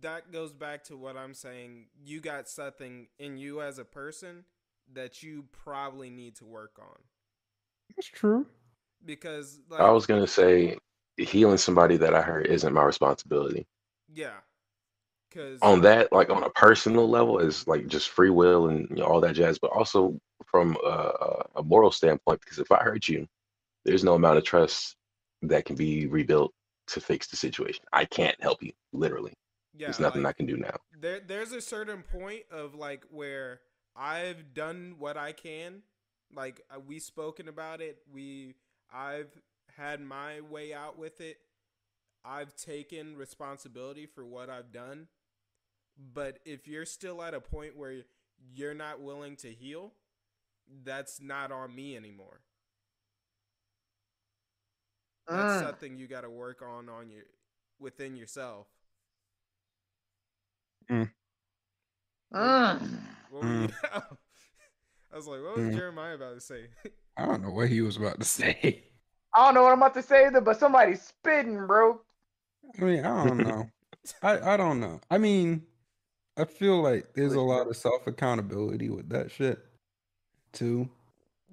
[0.01, 1.87] that goes back to what I'm saying.
[2.03, 4.45] You got something in you as a person
[4.93, 6.99] that you probably need to work on
[7.95, 8.45] that's true
[9.05, 10.77] because like I was gonna say
[11.17, 13.65] healing somebody that I hurt isn't my responsibility.
[14.13, 14.41] yeah,
[15.29, 18.97] because On that, like on a personal level, is like just free will and you
[18.97, 19.57] know, all that jazz.
[19.57, 23.27] But also from a, a- a moral standpoint, because if I hurt you,
[23.85, 24.97] there's no amount of trust
[25.43, 26.53] that can be rebuilt
[26.89, 27.85] to fix the situation.
[27.93, 29.33] I can't help you, literally.
[29.77, 30.77] yeah, There's nothing like, I can do now.
[30.99, 33.61] there there's a certain point of like where
[33.95, 35.81] I've done what I can.
[36.35, 37.99] Like uh, we spoken about it.
[38.11, 38.55] We
[38.93, 39.31] I've
[39.77, 41.37] had my way out with it.
[42.25, 45.07] I've taken responsibility for what I've done.
[46.13, 48.03] But if you're still at a point where
[48.53, 49.93] you're not willing to heal,
[50.83, 52.41] that's not on me anymore.
[55.29, 55.59] That's Mm.
[55.59, 57.23] something you got to work on on your
[57.79, 58.67] within yourself.
[60.89, 61.05] Mm.
[63.35, 63.69] What were you-
[65.13, 65.75] I was like, what was Mm.
[65.75, 66.67] Jeremiah about to say?
[67.17, 68.83] i don't know what he was about to say
[69.33, 71.99] I don't know what I'm about to say either, but somebody's spitting, bro.
[72.79, 73.69] I mean, I don't know.
[74.21, 75.01] I I don't know.
[75.11, 75.63] I mean,
[76.37, 79.59] I feel like there's a lot of self accountability with that shit
[80.53, 80.89] too.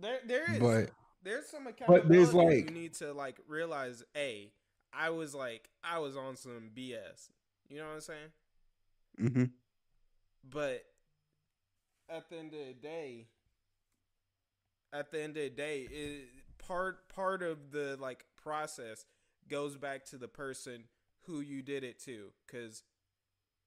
[0.00, 0.90] there, there is, But
[1.24, 2.14] there's some but accountability.
[2.16, 4.52] there's, you need to like realize, a,
[4.92, 7.30] I was like, I was on some BS.
[7.68, 8.30] You know what I'm saying?
[9.20, 9.44] Mm-hmm.
[10.48, 10.84] But
[12.14, 13.26] at the end of the day,
[14.92, 19.04] at the end of the day, it, part part of the like process
[19.48, 20.84] goes back to the person
[21.26, 22.82] who you did it to, because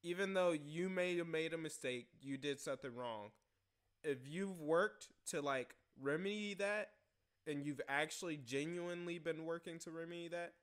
[0.03, 3.29] even though you may have made a mistake, you did something wrong.
[4.03, 6.89] If you've worked to like remedy that,
[7.47, 10.53] and you've actually genuinely been working to remedy that,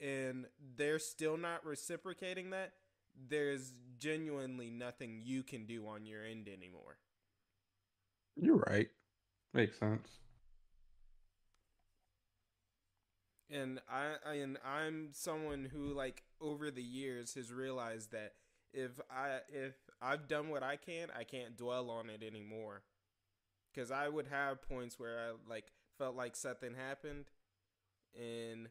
[0.00, 0.46] and
[0.76, 2.72] they're still not reciprocating that,
[3.28, 6.98] there's genuinely nothing you can do on your end anymore.
[8.36, 8.88] You're right.
[9.52, 10.08] Makes sense.
[13.50, 18.34] And I, I and I'm someone who like over the years has realized that
[18.72, 22.82] if I if I've done what I can, I can't dwell on it anymore.
[23.74, 27.24] Cuz I would have points where I like felt like something happened
[28.14, 28.68] and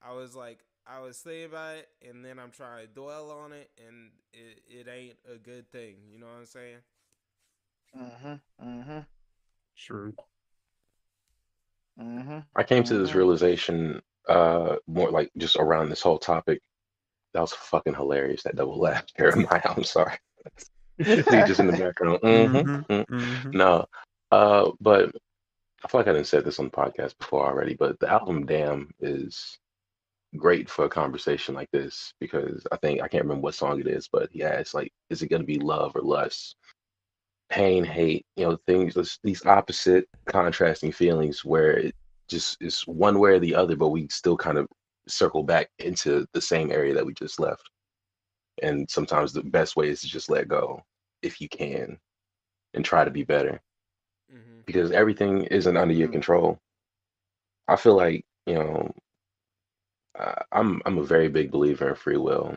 [0.00, 3.52] I was like I was thinking about it and then I'm trying to dwell on
[3.52, 6.78] it and it, it ain't a good thing, you know what I'm saying?
[7.94, 8.40] Mhm.
[8.58, 9.06] Mhm.
[9.76, 10.14] True.
[11.96, 12.46] Mhm.
[12.56, 13.14] I came to this Mhm.
[13.14, 16.60] realization uh more like just around this whole topic.
[17.34, 18.42] That was fucking hilarious.
[18.44, 19.60] That double laugh, Jeremiah.
[19.64, 20.16] I'm sorry.
[21.30, 22.20] Nigga just in the background.
[22.22, 23.06] Mhm, mhm.
[23.10, 23.54] Mhm.
[23.54, 23.86] No,
[24.30, 25.12] uh, but
[25.84, 27.74] I feel like I didn't say this on the podcast before already.
[27.74, 29.58] But the album "Damn" is
[30.36, 33.86] great for a conversation like this because I think I can't remember what song it
[33.88, 36.56] is, but he asks like, "Is it going to be love or lust?"
[37.50, 38.94] Pain, hate, you know, things.
[38.94, 41.94] this- These opposite, contrasting feelings where it
[42.28, 44.68] just is one way or the other, but we still kind of
[45.08, 47.68] circle back into the same area that we just left.
[48.62, 50.82] And sometimes the best way is to just let go
[51.22, 51.98] if you can
[52.74, 53.60] and try to be better
[54.30, 54.64] Mhm.
[54.66, 56.58] because everything isn't under your control.
[57.68, 58.94] I feel like you know,
[60.18, 62.56] I- I'm I'm a very big believer in free will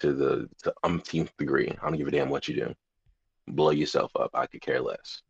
[0.00, 1.68] to the to umpteenth degree.
[1.70, 2.74] I don't give a damn what you do.
[3.48, 4.30] Blow yourself up.
[4.34, 5.22] I could care less.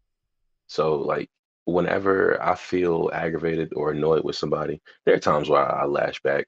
[0.69, 1.31] So like
[1.65, 6.21] whenever I feel aggravated or annoyed with somebody, there are times where I, I lash
[6.23, 6.47] back,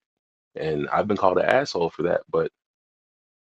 [0.57, 2.23] and I've been called an asshole for that.
[2.31, 2.51] But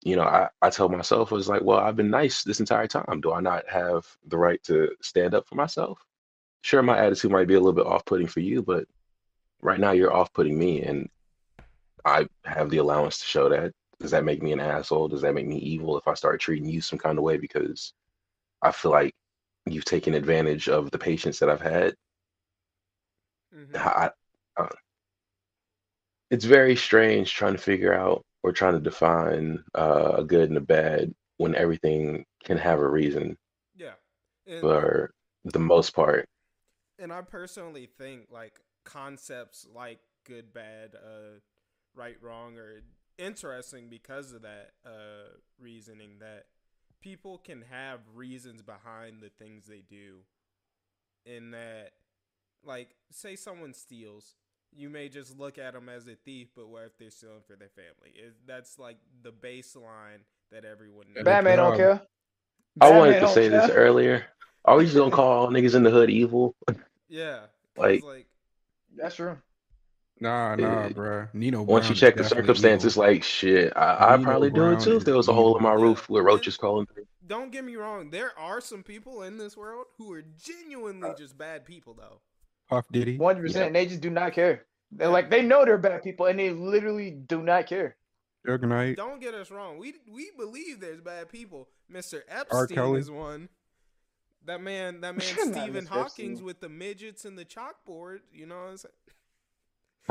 [0.02, 3.20] you know, I I tell myself it's like, well, I've been nice this entire time.
[3.20, 5.98] Do I not have the right to stand up for myself?
[6.62, 8.84] Sure, my attitude might be a little bit off-putting for you, but
[9.62, 11.08] right now you're off-putting me, and
[12.04, 13.72] I have the allowance to show that.
[14.00, 15.08] Does that make me an asshole?
[15.08, 17.92] Does that make me evil if I start treating you some kind of way because
[18.62, 19.14] I feel like
[19.66, 21.94] you've taken advantage of the patience that I've had?
[23.52, 23.84] Mhm.
[23.84, 24.10] I,
[24.58, 24.68] I,
[26.30, 30.58] it's very strange trying to figure out or trying to define uh, a good and
[30.58, 33.36] a bad when everything can have a reason
[33.74, 33.94] Yeah.
[34.46, 35.10] And, for
[35.44, 36.28] the most part.
[36.98, 41.38] and I personally think like concepts like good, bad, uh,
[42.00, 42.80] right, wrong or
[43.18, 46.46] interesting because of that uh, reasoning that
[47.00, 50.18] people can have reasons behind the things they do.
[51.26, 51.90] In that,
[52.64, 54.34] like, say someone steals,
[54.74, 57.56] you may just look at them as a thief, but what if they're stealing for
[57.56, 58.16] their family?
[58.16, 61.24] Is that's like the baseline that everyone knows.
[61.24, 61.76] Batman don't job.
[61.76, 62.02] care.
[62.80, 64.24] I wanted Batman to don't say this earlier.
[64.64, 66.54] Are we just gonna call niggas in the hood evil?
[67.08, 67.40] Yeah.
[67.76, 68.26] Like- like
[68.96, 69.36] That's true.
[70.20, 71.28] Nah, nah, Eh, bro.
[71.32, 71.62] Nino.
[71.62, 73.08] Once Brown you check the circumstances, evil.
[73.08, 75.62] like shit, I, I'd Nino probably do it too if there was a hole in
[75.62, 77.06] my roof with roaches crawling through.
[77.26, 81.38] don't get me wrong, there are some people in this world who are genuinely just
[81.38, 82.20] bad people, though.
[82.68, 83.16] Puff Diddy.
[83.16, 83.72] One hundred percent.
[83.72, 84.66] They just do not care.
[84.92, 87.96] They're like they know they're bad people, and they literally do not care.
[88.46, 88.96] Suge Knight.
[88.96, 89.78] Don't get us wrong.
[89.78, 91.68] We we believe there's bad people.
[91.92, 92.20] Mr.
[92.28, 93.00] Epstein Kelly.
[93.00, 93.48] is one.
[94.46, 95.88] That man, that man, Stephen Mr.
[95.88, 96.44] Hawking's Epstein.
[96.46, 98.20] with the midgets and the chalkboard.
[98.32, 98.92] You know what I'm saying?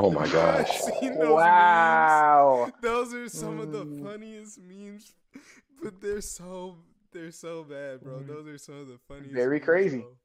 [0.02, 0.80] Oh my gosh.
[0.80, 2.62] Seen those Wow.
[2.66, 2.72] memes?
[2.82, 4.02] Those are some of the Mm.
[4.04, 5.12] funniest memes,
[5.82, 6.78] but they're so
[7.12, 8.20] they're so bad, bro.
[8.20, 8.26] Mm.
[8.28, 9.34] Those are some of the funniest.
[9.34, 9.98] Very memes, crazy.
[9.98, 10.16] bro.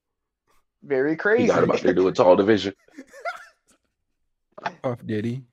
[0.84, 1.48] Very He crazy.
[1.48, 2.74] got about to do a tall division.
[4.84, 5.44] Puff Diddy.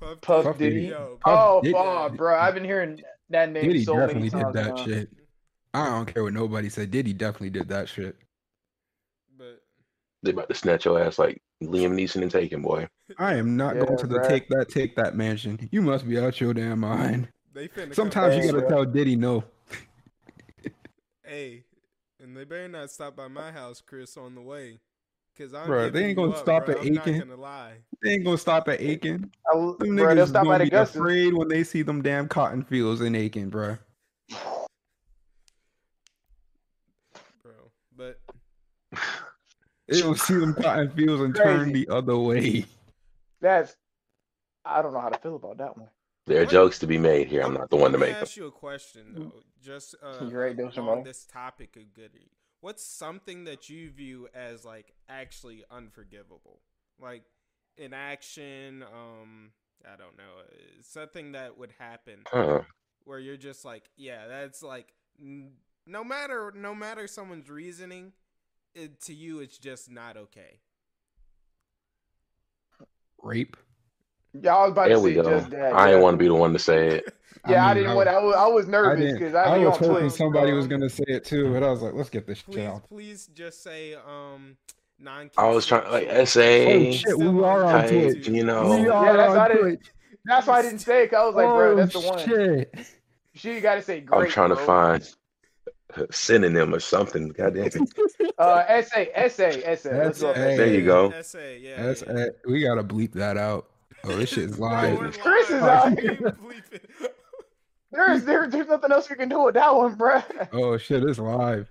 [0.00, 0.86] Puff, Puff Diddy, Diddy.
[0.88, 4.30] yo, Puff Oh, Diddy- oh, bro, I've been hearing that name Diddy so many definitely
[4.30, 4.84] did that now.
[4.84, 5.10] shit.
[5.74, 6.90] I don't care what nobody said.
[6.90, 8.16] Diddy definitely did that shit.
[9.36, 9.62] but
[10.22, 12.88] They about to snatch your ass like Liam Neeson and Taken, boy.
[13.18, 14.28] I am not Yeah, going to the bruh.
[14.28, 15.68] take that take that mansion.
[15.72, 17.28] You must be out your damn mind.
[17.52, 17.94] they finna.
[17.94, 18.68] Sometimes you gotta bruh.
[18.68, 19.44] tell Diddy no.
[21.24, 21.64] Hey,
[22.22, 24.78] and they better not stop by my house, Chris, on the way.
[25.36, 26.70] Cause I'm Bruh, they ain't gonna up, stop bruh.
[26.70, 27.18] at I'm not Aiken.
[27.20, 27.72] gonna lie.
[28.02, 29.30] They ain't gonna stop at Aiken.
[29.46, 30.98] I, Them bro, niggas they'll is stop gonna at be Augusta.
[30.98, 33.78] afraid when they see them damn cotton fields in Aiken, bruh.
[37.42, 37.52] Bro,
[37.96, 38.18] but
[39.88, 42.66] They don't see them cotton fields and turn the other way.
[43.40, 43.76] That's.
[44.64, 45.88] I don't know how to feel about that one.
[46.26, 47.40] There are jokes to be made here.
[47.42, 48.22] I'm not the one to Let me make them.
[48.22, 49.32] ask you a question though,
[49.62, 51.02] just uh, You're right, Dosha on Mo.
[51.02, 52.30] this topic of goody.
[52.60, 56.60] What's something that you view as like actually unforgivable,
[57.00, 57.22] like
[57.82, 58.82] an action?
[58.82, 59.52] Um,
[59.86, 62.60] I don't know, uh, something that would happen Huh.
[63.04, 68.12] where you're just like, yeah, that's like, no matter no matter someone's reasoning,
[68.74, 70.60] it, to you it's just not okay.
[73.22, 73.56] Rape.
[74.40, 75.30] Yeah, I was about There to we say go.
[75.38, 75.72] just that.
[75.74, 75.86] I yeah.
[75.88, 77.14] didn't want to be the one to say it.
[77.48, 78.08] Yeah, I, mean, didn't want.
[78.08, 80.12] I was, I was nervous because I I, be was on hoping Twitch.
[80.12, 80.56] somebody bro.
[80.56, 82.88] was gonna say it too, but I was like, let's get this shit Please, out.
[82.88, 84.56] please just say um
[84.98, 85.30] non.
[85.38, 88.28] I was trying like Oh SA, shit, we are on type, Twitch.
[88.28, 88.68] you know.
[88.70, 89.86] We are Yeah, that's why I on didn't- Twitch.
[90.24, 91.10] That's why I didn't say it.
[91.10, 92.18] 'cause I was like, bro, oh that's the one.
[92.26, 92.74] shit!
[93.34, 94.20] Shit, you gotta say great.
[94.24, 95.06] I'm trying to find a
[96.10, 97.28] synonym or something.
[97.28, 97.74] Goddamn it.
[98.38, 99.96] Uh, essay, essay, essay.
[99.98, 100.28] Let's go.
[100.28, 100.56] That's- hey.
[100.56, 101.10] There you go.
[101.10, 101.82] Essay, yeah.
[101.82, 102.26] That's yeah.
[102.46, 103.66] We gotta bleep that out.
[104.04, 104.98] Oh, this shit's Bro, live.
[104.98, 105.62] we're Chris is live.
[105.92, 106.18] out here.
[106.22, 107.12] ain't.
[107.90, 110.22] There's there, there's nothing else we can do with that one, bro.
[110.52, 111.68] Oh shit, it's live.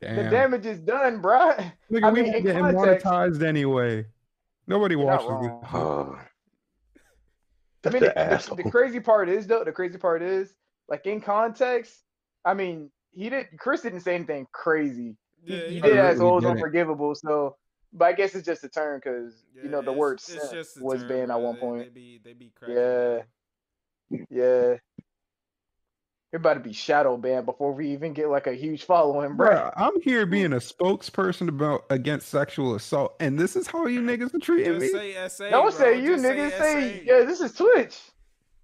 [0.00, 1.54] The damage is done, bro.
[1.90, 4.06] Look, I we mean, not getting context- monetized anyway.
[4.66, 5.60] Nobody watches wrong.
[5.62, 5.70] this.
[5.72, 6.18] Oh,
[7.84, 9.62] I mean, the the, the, the crazy part is though.
[9.62, 10.52] The crazy part is,
[10.88, 11.94] like in context.
[12.44, 13.46] I mean, he did.
[13.58, 15.16] Chris didn't say anything crazy.
[15.44, 16.06] He, Yeah, he he did didn't.
[16.06, 17.14] as He unforgivable.
[17.14, 17.56] So,
[17.92, 20.52] but I guess it's just a turn because you know the it's- word it's simp
[20.52, 21.84] just was term, banned at one point.
[21.84, 23.18] They be, they be cracking Yeah.
[24.10, 24.26] down.
[24.30, 24.74] Yeah.
[26.30, 29.48] You're about to be shadow banned before we even get like a huge following, bro.
[29.48, 34.02] Bruh, I'm here being a spokesperson about against sexual assault, and this is how you
[34.02, 34.98] niggas are treating Just me.
[35.14, 35.48] say SA.
[35.48, 35.70] Don't bro.
[35.70, 37.02] say you Just niggas say, SA.
[37.06, 37.98] yeah, this is Twitch.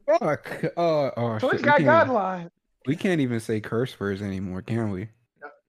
[0.07, 0.63] Fuck.
[0.77, 1.63] Uh, oh, Twitch shit.
[1.63, 2.51] Got can't, guidelines.
[2.87, 5.09] We can't even say curse words anymore, can we?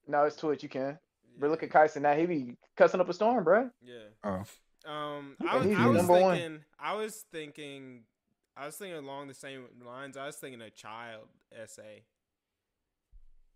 [0.07, 0.63] No, it's Twitch.
[0.63, 0.97] You can.
[1.39, 2.13] But look at Kyson now.
[2.16, 3.70] He be cussing up a storm, bro.
[3.84, 3.95] Yeah.
[4.24, 4.43] Oh,
[4.89, 6.38] Um, I was, I was number one.
[6.38, 8.01] thinking, I was thinking,
[8.55, 10.16] I was thinking along the same lines.
[10.18, 12.03] I was thinking a child essay.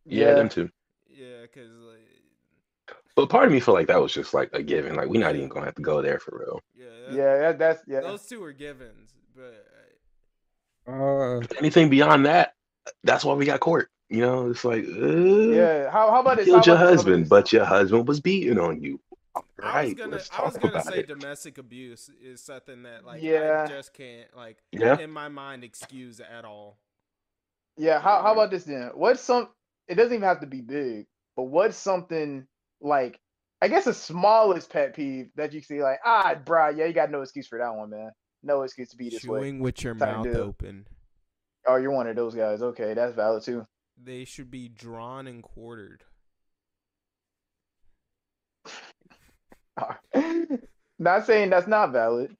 [0.06, 0.70] yeah, them too.
[1.10, 4.96] Yeah, because like, But part of me feel like that was just like a given.
[4.96, 6.62] Like we're not even gonna have to go there for real.
[6.76, 8.02] yeah, that- Yeah, that, that's yeah.
[8.02, 9.66] those two were givens, but
[10.92, 12.56] uh, Anything beyond that,
[13.04, 13.90] that's why we got court.
[14.10, 15.92] You know, it's like, uh, Yeah.
[15.92, 16.48] How, how about you this?
[16.54, 16.68] How killed your about this?
[16.68, 17.30] How about husband, this?
[17.30, 19.00] but your husband was beating on you.
[19.36, 21.08] All I was right, gonna, let's I was talk gonna about say it.
[21.08, 23.66] domestic abuse is something that like Yeah.
[23.68, 24.98] I just can't like Yeah.
[25.00, 26.80] in my mind excuse at all.
[27.78, 28.00] Yeah.
[28.00, 28.92] How, how about this then?
[28.96, 29.50] What's some?
[29.88, 32.46] It doesn't even have to be big, but what's something
[32.82, 33.20] like?
[33.62, 37.12] I guess the smallest pet peeve that you see, like, ah, bruh, yeah, you got
[37.12, 38.10] no excuse for that one, man.
[38.42, 39.40] No excuse to be this way.
[39.40, 40.38] Chewing with your Type mouth deal.
[40.38, 40.88] open.
[41.68, 42.62] Oh, you're one of those guys.
[42.62, 43.66] Okay, that's valid too.
[44.02, 46.04] They should be drawn and quartered.
[51.00, 52.36] not saying that's not valid,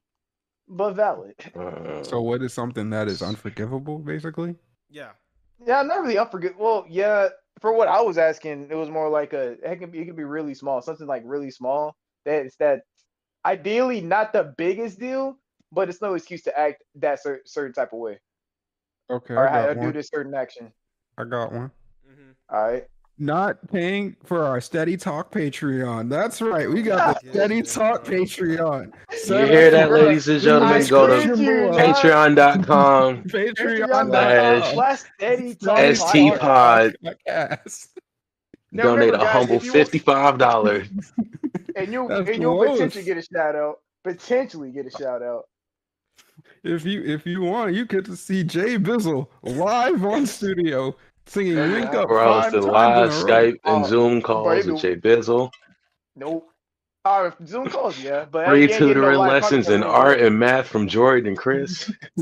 [0.68, 1.34] but valid.
[1.56, 4.54] Uh, so what is something that is unforgivable, basically?
[4.88, 5.10] Yeah.
[5.66, 6.56] Yeah, not really unforget.
[6.56, 7.28] Well, yeah,
[7.60, 10.16] for what I was asking, it was more like a it can be it can
[10.16, 11.94] be really small, something like really small.
[12.24, 12.82] That it's that
[13.44, 15.36] ideally not the biggest deal,
[15.70, 18.18] but it's no excuse to act that cer- certain type of way
[19.10, 19.92] Okay, or, I ha- got do one.
[19.92, 20.72] this certain action.
[21.18, 21.70] I got one.
[22.06, 22.86] hmm All right.
[23.22, 26.08] Not paying for our Steady Talk Patreon.
[26.08, 26.66] That's right.
[26.70, 28.14] We got the Steady Talk bro.
[28.20, 28.92] Patreon.
[29.28, 30.82] you hear that, ladies and gentlemen?
[30.82, 31.74] I Go to screwed you, dog.
[31.96, 33.24] patreon.com.
[33.24, 33.92] Patreon.
[34.08, 36.38] Slash slash Steady Talk ST Podcast.
[36.40, 36.94] Pod.
[38.74, 40.88] Donate a humble if you want- fifty-five dollars.
[41.76, 43.80] and you That's and you'll potentially get a shout out.
[44.02, 45.44] Potentially get a shout out.
[46.62, 51.56] If you if you want, you get to see Jay Bizzle live on studio singing
[51.56, 53.24] Yeah, "Link Up" Bro, five the times live in a row.
[53.24, 55.50] Skype and Oh, Zoom calls you with Jay Bizzle.
[56.16, 56.46] Nope.
[57.04, 60.38] Uh, Zoom calls, yeah, but Free you ain't getting no tutoring lessons in art and
[60.38, 61.90] math from Jordan and Chris.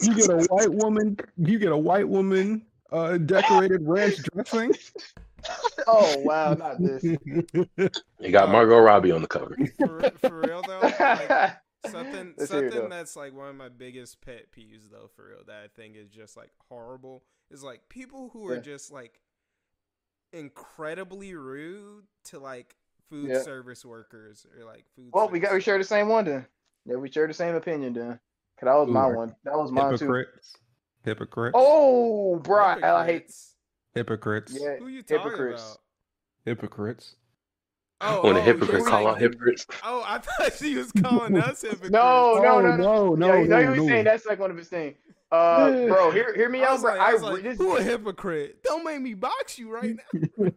[0.00, 1.16] You get a white woman.
[1.36, 2.62] You get a white woman
[2.92, 4.72] uh, decorated ranch dressing.
[5.86, 7.04] Oh wow, not this.
[7.04, 9.56] You got Margot Robbie on the cover.
[9.78, 11.56] For, for real though, like,
[11.90, 15.28] something Let's hear it, something that's like one of my biggest pet peeves though for
[15.28, 18.60] real that I think is just like horrible is like people who are Yeah.
[18.60, 19.20] just like
[20.32, 22.76] incredibly rude to like
[23.08, 23.42] food Yeah.
[23.42, 25.10] service workers or like food.
[25.12, 26.46] Well, we got we share the same one then.
[26.84, 28.18] Yeah, we share the same opinion then.
[28.58, 29.34] Cause that was my one.
[29.44, 30.06] That was mine too.
[30.06, 30.56] Hypocrites.
[31.04, 31.54] Hypocrites.
[31.56, 33.22] Oh, bro, I hate.
[33.22, 33.54] Hypocrites.
[33.94, 34.58] Hypocrites.
[34.60, 35.62] Yeah, Who you talking hypocrites.
[35.62, 35.78] about?
[36.44, 37.16] Hypocrites.
[38.00, 39.66] Oh, when a oh, hypocrite call saying- out hypocrites.
[39.82, 41.90] Oh, I thought she was calling us hypocrites.
[41.90, 43.86] No, no, oh, no, no, no, yeah, you know no, no.
[43.88, 44.96] saying that's like one of his things.
[45.32, 46.92] Uh, bro, hear hear me I out, was bro.
[46.92, 48.62] like, I, I was like, this, who a hypocrite?
[48.62, 50.50] Don't make me box you right now.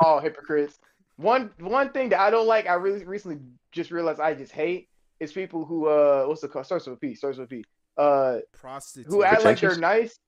[0.00, 0.78] all hypocrites.
[1.16, 3.38] One one thing that I don't like, I really recently
[3.70, 4.88] just realized I just hate
[5.20, 7.64] is people who uh what's the call starts with a P, starts with a P.
[7.96, 9.06] Uh Prostitute.
[9.12, 10.18] who act like they're nice.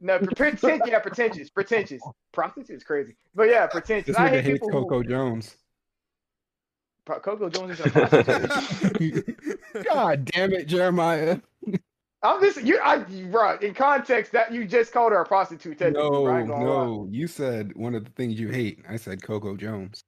[0.00, 2.02] No, pretentious, yeah, pretentious, pretentious.
[2.32, 3.14] Prostitute is crazy.
[3.36, 4.08] But yeah, pretentious.
[4.08, 5.56] This I nigga hate people Coco who Jones.
[7.04, 9.38] Pro- Coco Jones is a prostitute.
[9.92, 11.38] God damn it, Jeremiah.
[12.22, 16.02] I'm just you I bro, in context that you just called her a prostitute technically,
[16.08, 16.84] No, bro, I ain't gonna lie.
[16.86, 17.08] no.
[17.10, 18.84] You said one of the things you hate.
[18.88, 20.00] I said Coco Jones.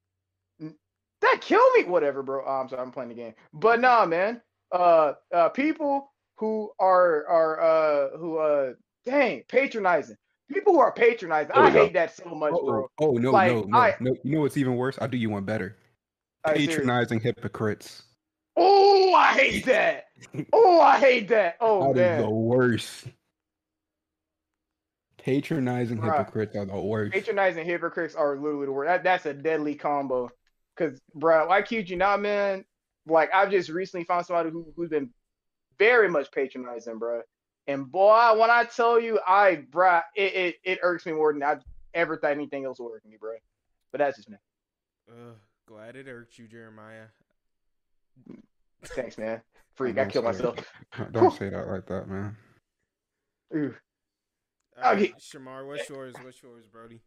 [0.61, 1.84] That killed me.
[1.84, 2.45] Whatever, bro.
[2.47, 3.34] Oh, I'm sorry, I'm playing the game.
[3.53, 4.40] But nah, man.
[4.72, 8.72] uh, uh, people who are are uh who uh
[9.05, 10.16] dang patronizing.
[10.53, 11.53] People who are patronizing.
[11.55, 11.84] I go.
[11.84, 12.88] hate that so much, Oh, bro.
[13.01, 14.14] oh no, Like, no, no, I- no.
[14.22, 14.99] You know what's even worse?
[15.01, 15.76] I'll do you one better.
[16.45, 16.76] Like, seriously.
[16.76, 18.03] Patronizing hypocrites.
[18.57, 20.07] Oh, I hate that.
[20.53, 21.57] Oh, I hate that.
[21.61, 23.07] Oh That is the worst.
[25.18, 26.18] Patronizing Bruh.
[26.18, 27.12] hypocrites are the worst.
[27.12, 28.88] Patronizing hypocrites are literally the worst.
[28.88, 30.30] That, that's a deadly combo.
[30.76, 32.64] Cause, bro, I kid you not, man.
[33.07, 35.11] Like I've just recently found somebody who who's been
[35.78, 37.22] very much patronizing, bro.
[37.66, 41.42] And boy, when I tell you, I, bro, it, it, it irks me more than
[41.42, 41.57] I
[41.95, 43.34] ever thought anything else would irk me, bro.
[43.92, 44.36] But that's just me.
[45.09, 45.36] Ugh,
[45.67, 47.07] glad it irked you, Jeremiah.
[48.85, 49.41] Thanks, man.
[49.75, 50.59] Freak, I Don't killed say myself.
[50.59, 51.12] it.
[51.12, 52.37] Don't say that like that, man.
[53.57, 53.75] Ooh.
[54.83, 55.12] All Okay.
[55.19, 56.15] Shamar, what's yours?
[56.23, 57.01] What's yours, Brody?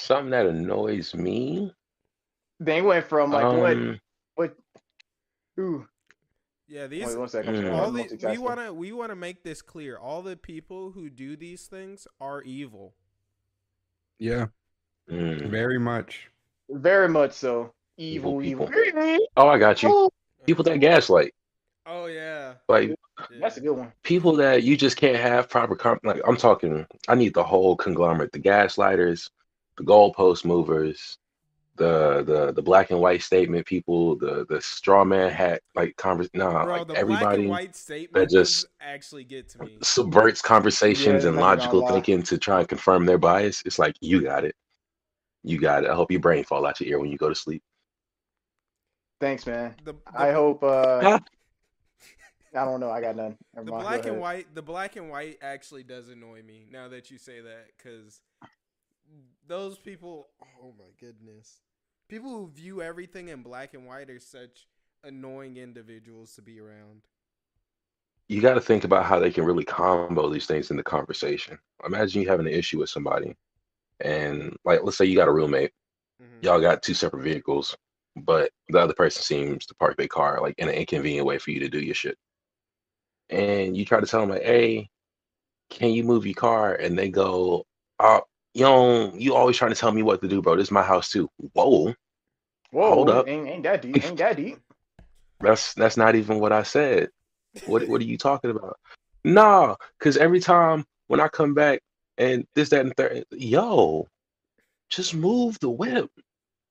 [0.00, 1.72] Something that annoys me.
[2.60, 4.00] They went from like what um,
[4.34, 4.56] what
[5.58, 5.86] ooh.
[6.68, 7.54] Yeah, these Wait one second.
[7.54, 7.66] Mm.
[7.68, 9.98] I'm all sorry, the, we want to we want to make this clear.
[9.98, 12.94] All the people who do these things are evil.
[14.18, 14.46] Yeah,
[15.10, 15.48] mm.
[15.48, 16.28] very much.
[16.70, 17.72] Very much so.
[17.98, 19.18] Evil, Evil evil.
[19.38, 19.88] Oh, I got you.
[19.90, 20.10] Oh,
[20.44, 21.32] People that gaslight,
[21.86, 23.38] Oh yeah, like yeah.
[23.40, 23.92] that's a good one.
[24.02, 25.74] people that you just can't have proper.
[25.74, 29.30] Com- like I'm talking, I need the whole conglomerate: the gaslighters,
[29.78, 31.16] the goalpost movers,
[31.76, 36.28] the the the black and white statement people, the the straw man hat like convers.
[36.34, 39.78] Nah, Bro, like the black everybody and white statement just- actually get to me.
[39.82, 43.62] subverts conversations Yeah, and logical thinking to try and confirm their bias.
[43.64, 44.54] It's like you got it,
[45.46, 45.90] you got it.
[45.90, 47.62] I hope your brain fall out your ear when you go to sleep.
[49.20, 49.74] Thanks, man.
[49.84, 51.18] The, the, I hope uh
[52.54, 53.36] I don't know, I got none.
[53.54, 56.88] Never the mind, black and white the black and white actually does annoy me now
[56.88, 58.20] that you say that because
[59.46, 60.28] those people
[60.62, 61.60] oh my goodness
[62.08, 64.66] people who view everything in black and white are such
[65.04, 67.02] annoying individuals to be around
[68.28, 71.58] you got to think about how they can really combo these things in the conversation.
[71.84, 73.36] Imagine you having an issue with somebody,
[74.00, 75.72] and like, let's say you got a roommate,
[76.22, 76.42] Mhm.
[76.42, 77.76] y'all got two separate vehicles,
[78.16, 81.50] but the other person seems to park their car like in an inconvenient way for
[81.50, 82.16] you to do your shit.
[83.30, 84.88] And you try to tell them like, "Hey,
[85.70, 87.64] can you move your car?" And they go,
[87.98, 88.20] "Uh,
[88.54, 90.56] you know, you always trying to tell me what to do, bro.
[90.56, 91.94] This is my house too." Whoa,
[92.70, 93.28] Whoa, hold up.
[93.28, 94.04] Ain't, ain't that deep?
[94.04, 94.58] Ain't that deep?
[95.40, 97.10] that's that's not even what I said.
[97.66, 98.78] What what are you talking about?
[99.24, 101.80] Nah, because every time when I come back
[102.18, 104.06] and this, that, and third, yo,
[104.90, 106.10] just move the whip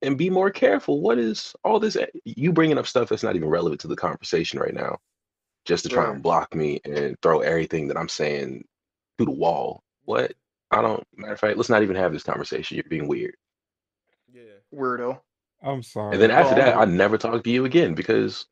[0.01, 1.01] and be more careful.
[1.01, 1.95] What is all this?
[1.95, 4.97] Eh, you bringing up stuff that's not even relevant to the conversation right now,
[5.65, 6.13] just to try Right.
[6.13, 8.65] and block me and throw everything that I'm saying
[9.17, 9.83] through the wall.
[10.03, 10.33] What?
[10.71, 11.03] I don't.
[11.15, 12.75] Matter of fact, let's not even have this conversation.
[12.75, 13.35] You're being weird.
[14.33, 14.41] yeah
[14.73, 15.19] Weirdo.
[15.63, 16.13] I'm sorry.
[16.13, 16.57] And then after Oh.
[16.57, 18.45] that, I never talk to you again because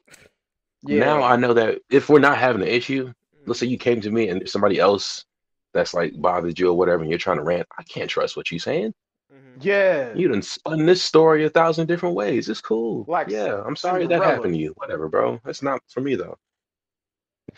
[0.83, 0.99] Yeah.
[0.99, 3.11] now I know that if we're not having an issue,
[3.45, 3.71] let's say mm.
[3.71, 5.25] you came to me and somebody else
[5.74, 8.51] that's like bothered you or whatever, and you're trying to rant, I can't trust what
[8.51, 8.93] you're saying.
[9.34, 9.63] Mhm.
[9.63, 10.13] yeah.
[10.13, 12.49] You done spun this story a thousand different ways.
[12.49, 13.05] It's cool.
[13.07, 14.36] Like yeah, I'm sorry that Cinderella.
[14.36, 14.74] happened to you.
[14.78, 15.39] Whatever, bro.
[15.43, 16.38] That's not for me though.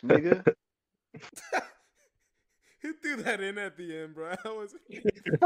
[0.04, 0.46] nigga.
[2.82, 4.76] he threw that in at the end bro I was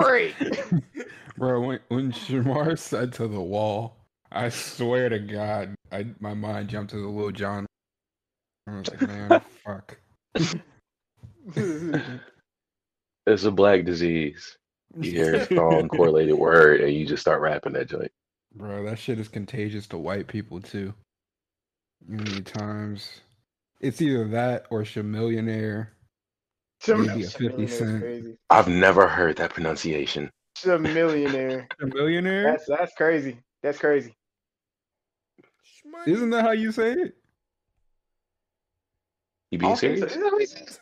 [0.01, 0.36] Freak.
[1.38, 3.97] Bro, when when Shamar said to the wall,
[4.32, 7.65] I swear to God, I my mind jumped to the Lil Jon.
[8.67, 9.97] I was like, man, fuck.
[13.30, 14.57] It's a black disease.
[14.99, 18.11] You hear a strong correlated word and you just start rapping that joint.
[18.55, 20.93] Bro, that shit is contagious to white people too.
[22.07, 23.21] Many times.
[23.80, 25.89] It's either that or Chamillionaire.
[26.88, 28.01] Maybe a 50 Millionaire's cent.
[28.01, 28.38] Crazy.
[28.49, 30.32] I've never heard that pronunciation.
[30.65, 31.67] A millionaire.
[31.82, 32.43] Chamillionaire?
[32.43, 33.38] That's that's crazy.
[33.61, 34.15] That's crazy.
[36.07, 37.15] Isn't that how you say it?
[39.51, 40.07] You being don't think so.
[40.07, 40.15] serious?
[40.15, 40.80] Is that what he said?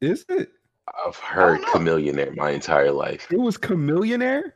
[0.00, 0.50] Is it?
[1.06, 1.66] I've heard know.
[1.68, 3.26] chameleonaire my entire life.
[3.30, 4.52] It was Chamillionaire?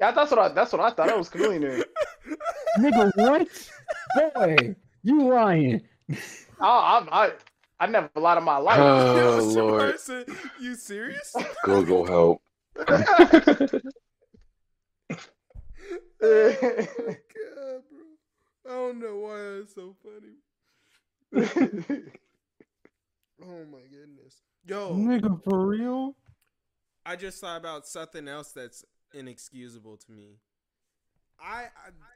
[0.00, 1.08] Yeah, that's what I that's what I thought.
[1.08, 1.84] It was chameleonaire.
[2.78, 3.70] Nigga, what?
[4.34, 5.82] Boy, you lying.
[6.60, 6.66] I
[7.10, 7.32] I I,
[7.80, 8.78] I never lied in my life.
[8.78, 9.98] Oh Lord.
[9.98, 10.26] said,
[10.60, 12.42] you serious Google help.
[12.76, 12.98] God,
[16.20, 16.38] bro.
[18.66, 20.34] I don't know why that's so funny.
[23.40, 24.42] Oh my goodness.
[24.68, 26.14] Yo, Nigga, for real?
[27.06, 30.40] I just thought about something else that's inexcusable to me.
[31.40, 31.66] I,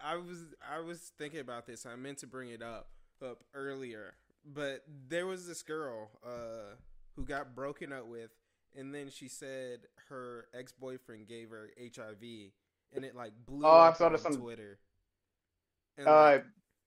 [0.02, 0.38] I I was
[0.76, 1.86] I was thinking about this.
[1.86, 2.88] I meant to bring it up
[3.24, 6.74] up earlier, but there was this girl uh
[7.16, 8.30] who got broken up with
[8.76, 12.22] and then she said her ex-boyfriend gave her HIV
[12.94, 14.78] and it like blew Oh, I up saw on this on- Twitter.
[15.96, 16.44] And uh, like,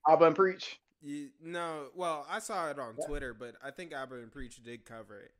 [0.07, 0.79] Aba and Preach.
[1.01, 4.83] You, no, well, I saw it on Twitter, but I think Aba and Preach did
[4.85, 5.31] cover it.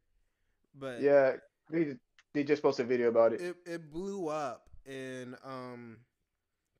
[0.78, 1.34] But Yeah,
[1.70, 1.96] they
[2.34, 3.42] they just posted a video about it.
[3.42, 5.98] it it blew up, and um,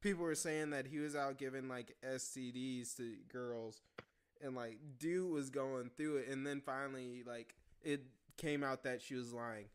[0.02, 3.82] people were saying that he was out giving like STDs to girls,
[4.42, 8.04] and like dude was going through it, and then finally like it
[8.38, 9.66] came out that she was lying.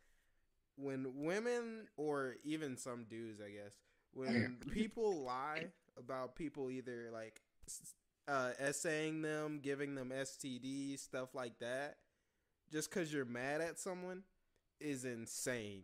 [0.77, 3.75] When women or even some dudes, I guess,
[4.13, 5.67] when people lie
[5.99, 7.41] about people either like
[8.29, 11.97] uh, essaying them, giving them STDs, stuff like that,
[12.73, 14.23] just because you're mad at someone
[14.81, 15.83] is insane.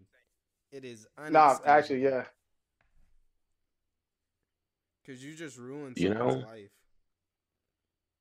[0.72, 2.24] It is Nah, actually, yeah.
[5.02, 6.28] because you just ruined You know?
[6.28, 6.70] life.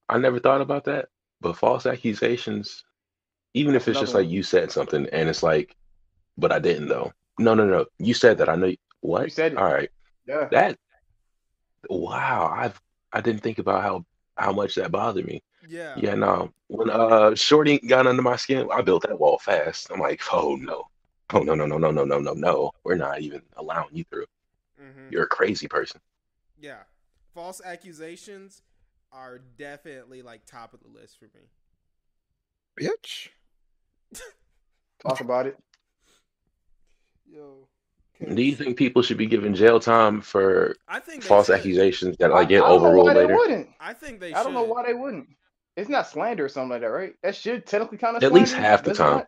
[0.08, 1.10] I never thought about that,
[1.42, 2.84] but false accusations,
[3.54, 5.76] even if That's it's just another like you said something and it's like,
[6.38, 7.12] but I didn't though.
[7.40, 7.86] No, no, no.
[7.98, 8.50] You said that.
[8.50, 8.74] I know.
[9.02, 9.24] What?
[9.24, 9.58] You said it.
[9.58, 9.90] All right.
[10.28, 10.48] Yeah.
[10.52, 10.78] That.
[11.90, 12.54] Wow.
[12.56, 12.80] I've
[13.12, 14.06] I didn't think about how
[14.38, 15.42] how much that bothered me.
[15.68, 15.94] Yeah.
[15.98, 16.52] Yeah, no.
[16.68, 19.92] When uh Shorty got under my skin, I built that wall fast.
[19.92, 20.86] I'm like, oh no.
[21.34, 22.72] Oh no, no, no, no, no, no, no, no.
[22.84, 24.26] We're not even allowing you through.
[24.82, 25.08] Mm-hmm.
[25.12, 26.00] You're a crazy person.
[26.60, 26.84] Yeah.
[27.34, 28.62] False accusations
[29.12, 31.50] are definitely like top of the list for me.
[32.80, 33.30] Bitch.
[35.00, 35.58] Talk about it.
[37.26, 37.68] Yo.
[38.34, 41.56] Do you think people should be given jail time for I think false should.
[41.56, 43.68] accusations that like get overruled later?
[43.80, 44.34] I think they.
[44.34, 45.28] I don't know why they wouldn't.
[45.76, 47.16] It's not slander or something like that, right?
[47.22, 49.24] That should technically kind of At least half the time.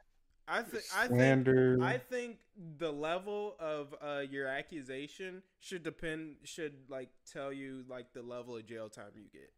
[0.47, 0.83] I think.
[0.95, 1.19] I think.
[1.19, 1.79] Slander.
[1.81, 2.37] I think
[2.77, 6.35] the level of uh, your accusation should depend.
[6.43, 9.51] Should like tell you like the level of jail time you get.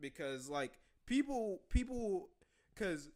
[0.00, 0.72] Because like
[1.06, 2.28] people, people,
[2.74, 3.10] because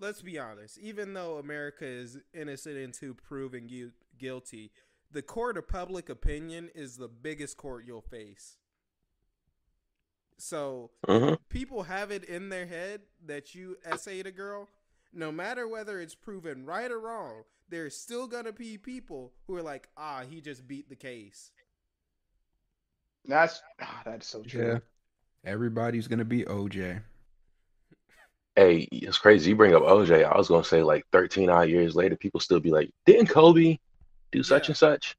[0.00, 0.78] let's be honest.
[0.78, 4.70] Even though America is innocent until proven gu- guilty,
[5.10, 8.56] the court of public opinion is the biggest court you'll face.
[10.42, 11.38] So Mhm.
[11.50, 14.68] people have it in their head that you essayed a girl,
[15.12, 19.62] no matter whether it's proven right or wrong, there's still gonna be people who are
[19.62, 21.52] like, ah, he just beat the case.
[23.24, 24.66] That's ah, that's so true.
[24.66, 24.78] Yeah.
[25.44, 27.00] Everybody's gonna be OJ.
[28.56, 29.50] Hey, it's crazy.
[29.50, 30.24] You bring up OJ.
[30.24, 33.78] I was gonna say like 13 odd years later, people still be like, "Didn't Kobe
[34.32, 34.70] do such Yeah.
[34.72, 35.16] and such?"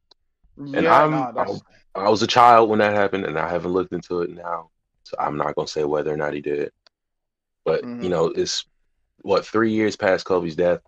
[0.58, 1.62] Yeah, And I'm- nah, that's,
[1.96, 4.70] I was a child when that happened, and I haven't looked into it now,
[5.04, 6.72] so I'm not gonna say whether or not he did.
[7.66, 8.04] But Mhm.
[8.04, 8.66] you know, it's
[9.22, 10.82] what three years past Kobe's death,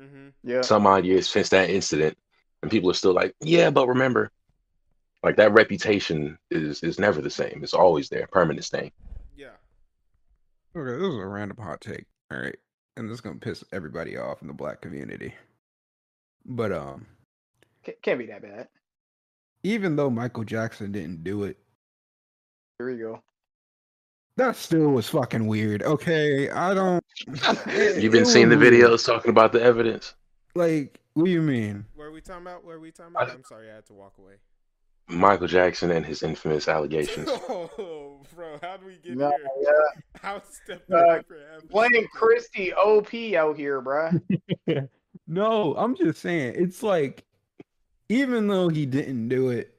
[0.00, 0.28] Mm-hmm.
[0.44, 0.62] yeah.
[0.62, 2.16] some odd years since that incident,
[2.62, 4.30] and people are still like, "Yeah, but remember."
[5.22, 7.60] Like that reputation is is never the same.
[7.62, 8.90] It's always there, permanent stain.
[9.36, 9.56] Yeah.
[10.76, 12.06] Okay, this is a random hot take.
[12.30, 12.56] All right.
[12.96, 15.34] And this is gonna piss everybody off in the black community.
[16.44, 17.06] But um,
[17.84, 18.68] Ca- Can't be that bad.
[19.62, 21.58] even though Michael Jackson didn't do it,
[22.78, 23.22] Here we go.
[24.36, 25.82] That still was fucking weird.
[25.82, 26.48] Okay.
[26.50, 27.04] I don't
[27.98, 30.14] You've been seeing the videos talking about the evidence.
[30.54, 31.84] Like, what do you mean?
[31.94, 32.64] What are we talking about?
[32.64, 33.30] What are we talking about?
[33.30, 34.34] I- I'm sorry, I had to walk away.
[35.08, 37.28] Michael Jackson and his infamous allegations.
[37.32, 39.48] oh, bro, how do we get Nah, here?
[39.60, 40.00] yeah.
[40.22, 42.06] How stepped Uh, away for half a Blame
[42.76, 44.88] OP out here, bruh.
[45.26, 47.24] No, I'm just saying, it's like,
[48.08, 49.74] even though he didn't do it,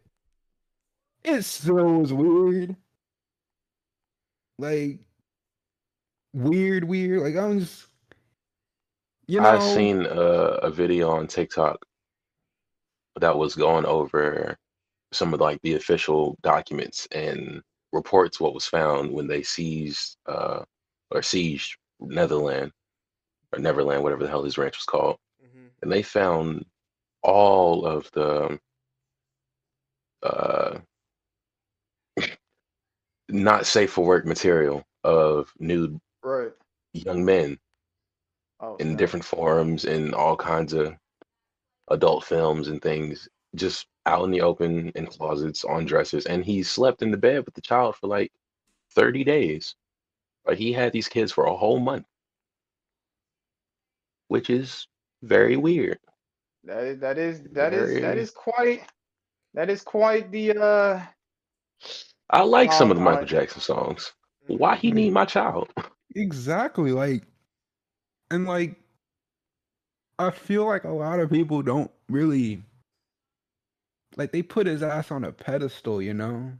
[1.23, 2.75] it still was weird.
[4.59, 4.99] Like,
[6.33, 7.21] weird, weird.
[7.21, 7.87] Like, I'm just,
[9.27, 11.85] you know, I've seen a, a video on TikTok
[13.19, 14.57] that was going over
[15.11, 20.63] some of like the official documents and reports what was found when they seized uh,
[21.11, 22.71] or sieged Netherland
[23.53, 25.69] or Neverland, whatever the hell his ranch was called, Mhm.
[25.83, 26.65] and they found
[27.21, 28.59] all of the
[30.23, 30.79] uh,
[33.33, 36.53] not safe for work material of nude Right.
[36.93, 37.59] young men
[38.61, 38.99] Oh, in snap.
[38.99, 40.95] different forums and all kinds of
[41.89, 46.63] adult films and things just out in the open in closets on dressers and he
[46.63, 48.31] slept in the bed with the child for like
[48.91, 49.75] 30 days
[50.45, 52.05] like he had these kids for a whole month
[54.29, 54.87] which is
[55.23, 55.99] very weird
[56.65, 58.83] That is that is that is that Very- is quite
[59.53, 61.01] that is quite the uh
[62.29, 64.13] i like some of the Um, michael I- jackson songs.
[64.47, 65.69] Why he need my child?
[66.15, 66.91] Exactly.
[66.91, 67.23] Like,
[68.29, 68.75] and like,
[70.19, 72.61] I feel like a lot of people don't really,
[74.17, 76.51] like, they put his ass on a pedestal, you know?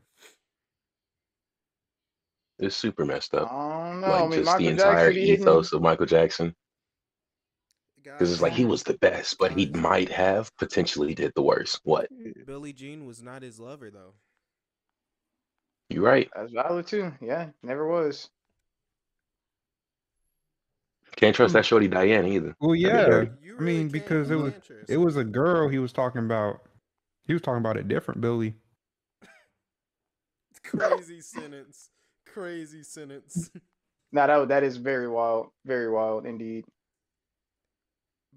[2.60, 3.50] it's super messed up.
[3.50, 6.56] Don't like I mean just Michael the Jackson entire be hitting ethos of michael jackson.
[8.02, 11.80] Because it's like he was the best but he might have potentially did the worst.
[11.84, 12.08] What?
[12.46, 14.14] Billie Jean was not his lover though.
[15.94, 16.28] You right.
[16.36, 17.14] That's valid too.
[17.22, 18.30] Yeah, never was.
[21.16, 21.58] Can't trust hmm.
[21.58, 22.56] that shorty Diane either.
[22.60, 23.06] Well, yeah.
[23.06, 23.32] dirty.
[23.44, 24.54] You I mean, because it was-
[24.90, 26.62] It was a girl he was talking about.
[27.28, 28.56] He was talking about a different Billy.
[30.64, 31.90] crazy sentence.
[32.26, 33.52] Crazy sentence.
[34.16, 36.66] Now that that is very wild, very wild indeed.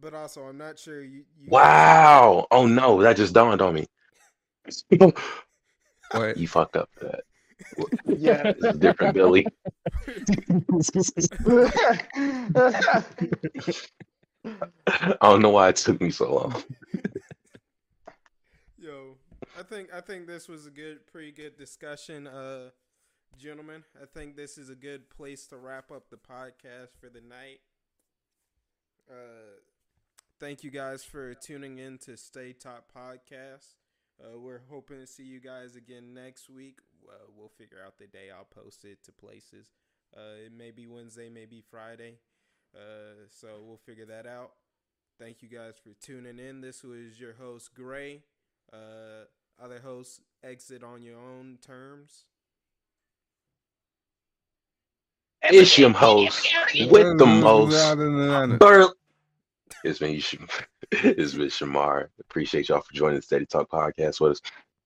[0.01, 1.27] But also, I'm not sure you.
[1.39, 2.47] you Wow.
[2.51, 3.87] Oh no, that just dawned on me.
[6.13, 6.37] What?
[6.37, 7.25] you fucked up that.
[8.07, 8.49] Yeah.
[8.49, 9.47] It's a different Billy.
[14.87, 16.63] I don't know why it took me so long.
[18.79, 19.17] Yo,
[19.59, 22.71] I think I think this was a good, pretty good discussion, uh,
[23.39, 23.85] gentlemen.
[24.01, 27.61] I think this is a good place to wrap up the podcast for the night.
[29.11, 29.59] Uh,
[30.39, 33.75] thank you guys for tuning in to Steady Talk Podcast.
[34.21, 36.79] Uh, we're hoping to see you guys again next week.
[37.09, 39.71] Uh, we'll figure out the day I'll post it to places.
[40.17, 42.15] Uh, it may be Wednesday, maybe Friday.
[42.75, 44.53] Uh, so we'll figure that out.
[45.19, 46.61] Thank you guys for tuning in.
[46.61, 48.23] This was your host Gray.
[48.73, 49.25] Uh,
[49.63, 52.25] other hosts exit on your own terms.
[55.51, 56.49] Isham host
[56.91, 58.59] with the most.
[58.59, 58.95] Burl-
[59.85, 60.49] It's been Isham.
[60.93, 62.09] It's been Shamar.
[62.21, 64.41] Appreciate y'all for joining the Steady Talk podcast with us.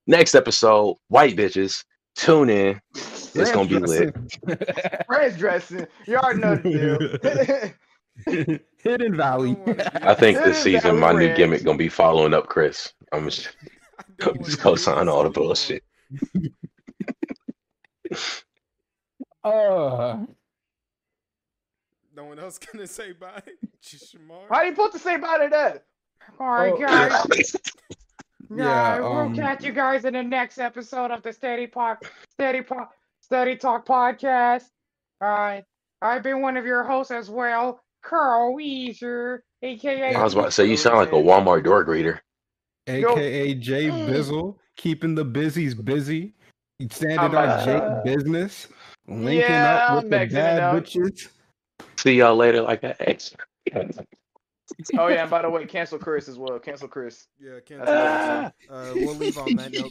[0.07, 1.85] Next episode, white bitches.
[2.21, 2.81] Tune in.
[2.95, 4.15] It's gonna be lit.
[5.07, 5.87] Friends dressing.
[6.07, 7.73] You already know the
[8.27, 8.59] deal.
[8.77, 9.57] Hidden Valley.
[10.03, 12.93] I think this season that my new gimmick gonna be following up Chris.
[13.13, 13.49] I'm just,
[13.99, 15.83] I don't I'm wanna just do co-sign all the bullshit.
[19.43, 20.19] Uh,
[22.15, 23.41] No one else gonna say bye.
[23.81, 24.43] Just Shamar.
[24.49, 25.85] Why do you supposed to say bye to that?
[26.39, 27.57] All right, Oh, guys.
[28.55, 32.05] Yeah, Yeah, um, we'll catch you guys in the next episode of the Steady Talk,
[32.33, 32.89] Steady po-
[33.21, 34.65] Steady Talk podcast.
[35.21, 35.65] All right,
[36.03, 40.15] I've been one of your hosts as well, Carl Wheezer, aka.
[40.15, 42.19] I was about to say you sound like a Walmart door greeter.
[42.87, 46.35] AKA Jay Bizzle, keeping the busies busy.
[46.91, 48.67] Standing on a- Jake business.
[49.07, 50.75] Linking Yeah, up I'm with the bad up.
[50.83, 51.29] bitches.
[51.99, 53.35] See y'all later, like an ex.
[54.99, 56.59] Oh yeah, and by the way, cancel Chris as well.
[56.59, 57.27] Cancel Chris.
[57.41, 59.89] Yeah, can't That's uh, We'll leave on that note.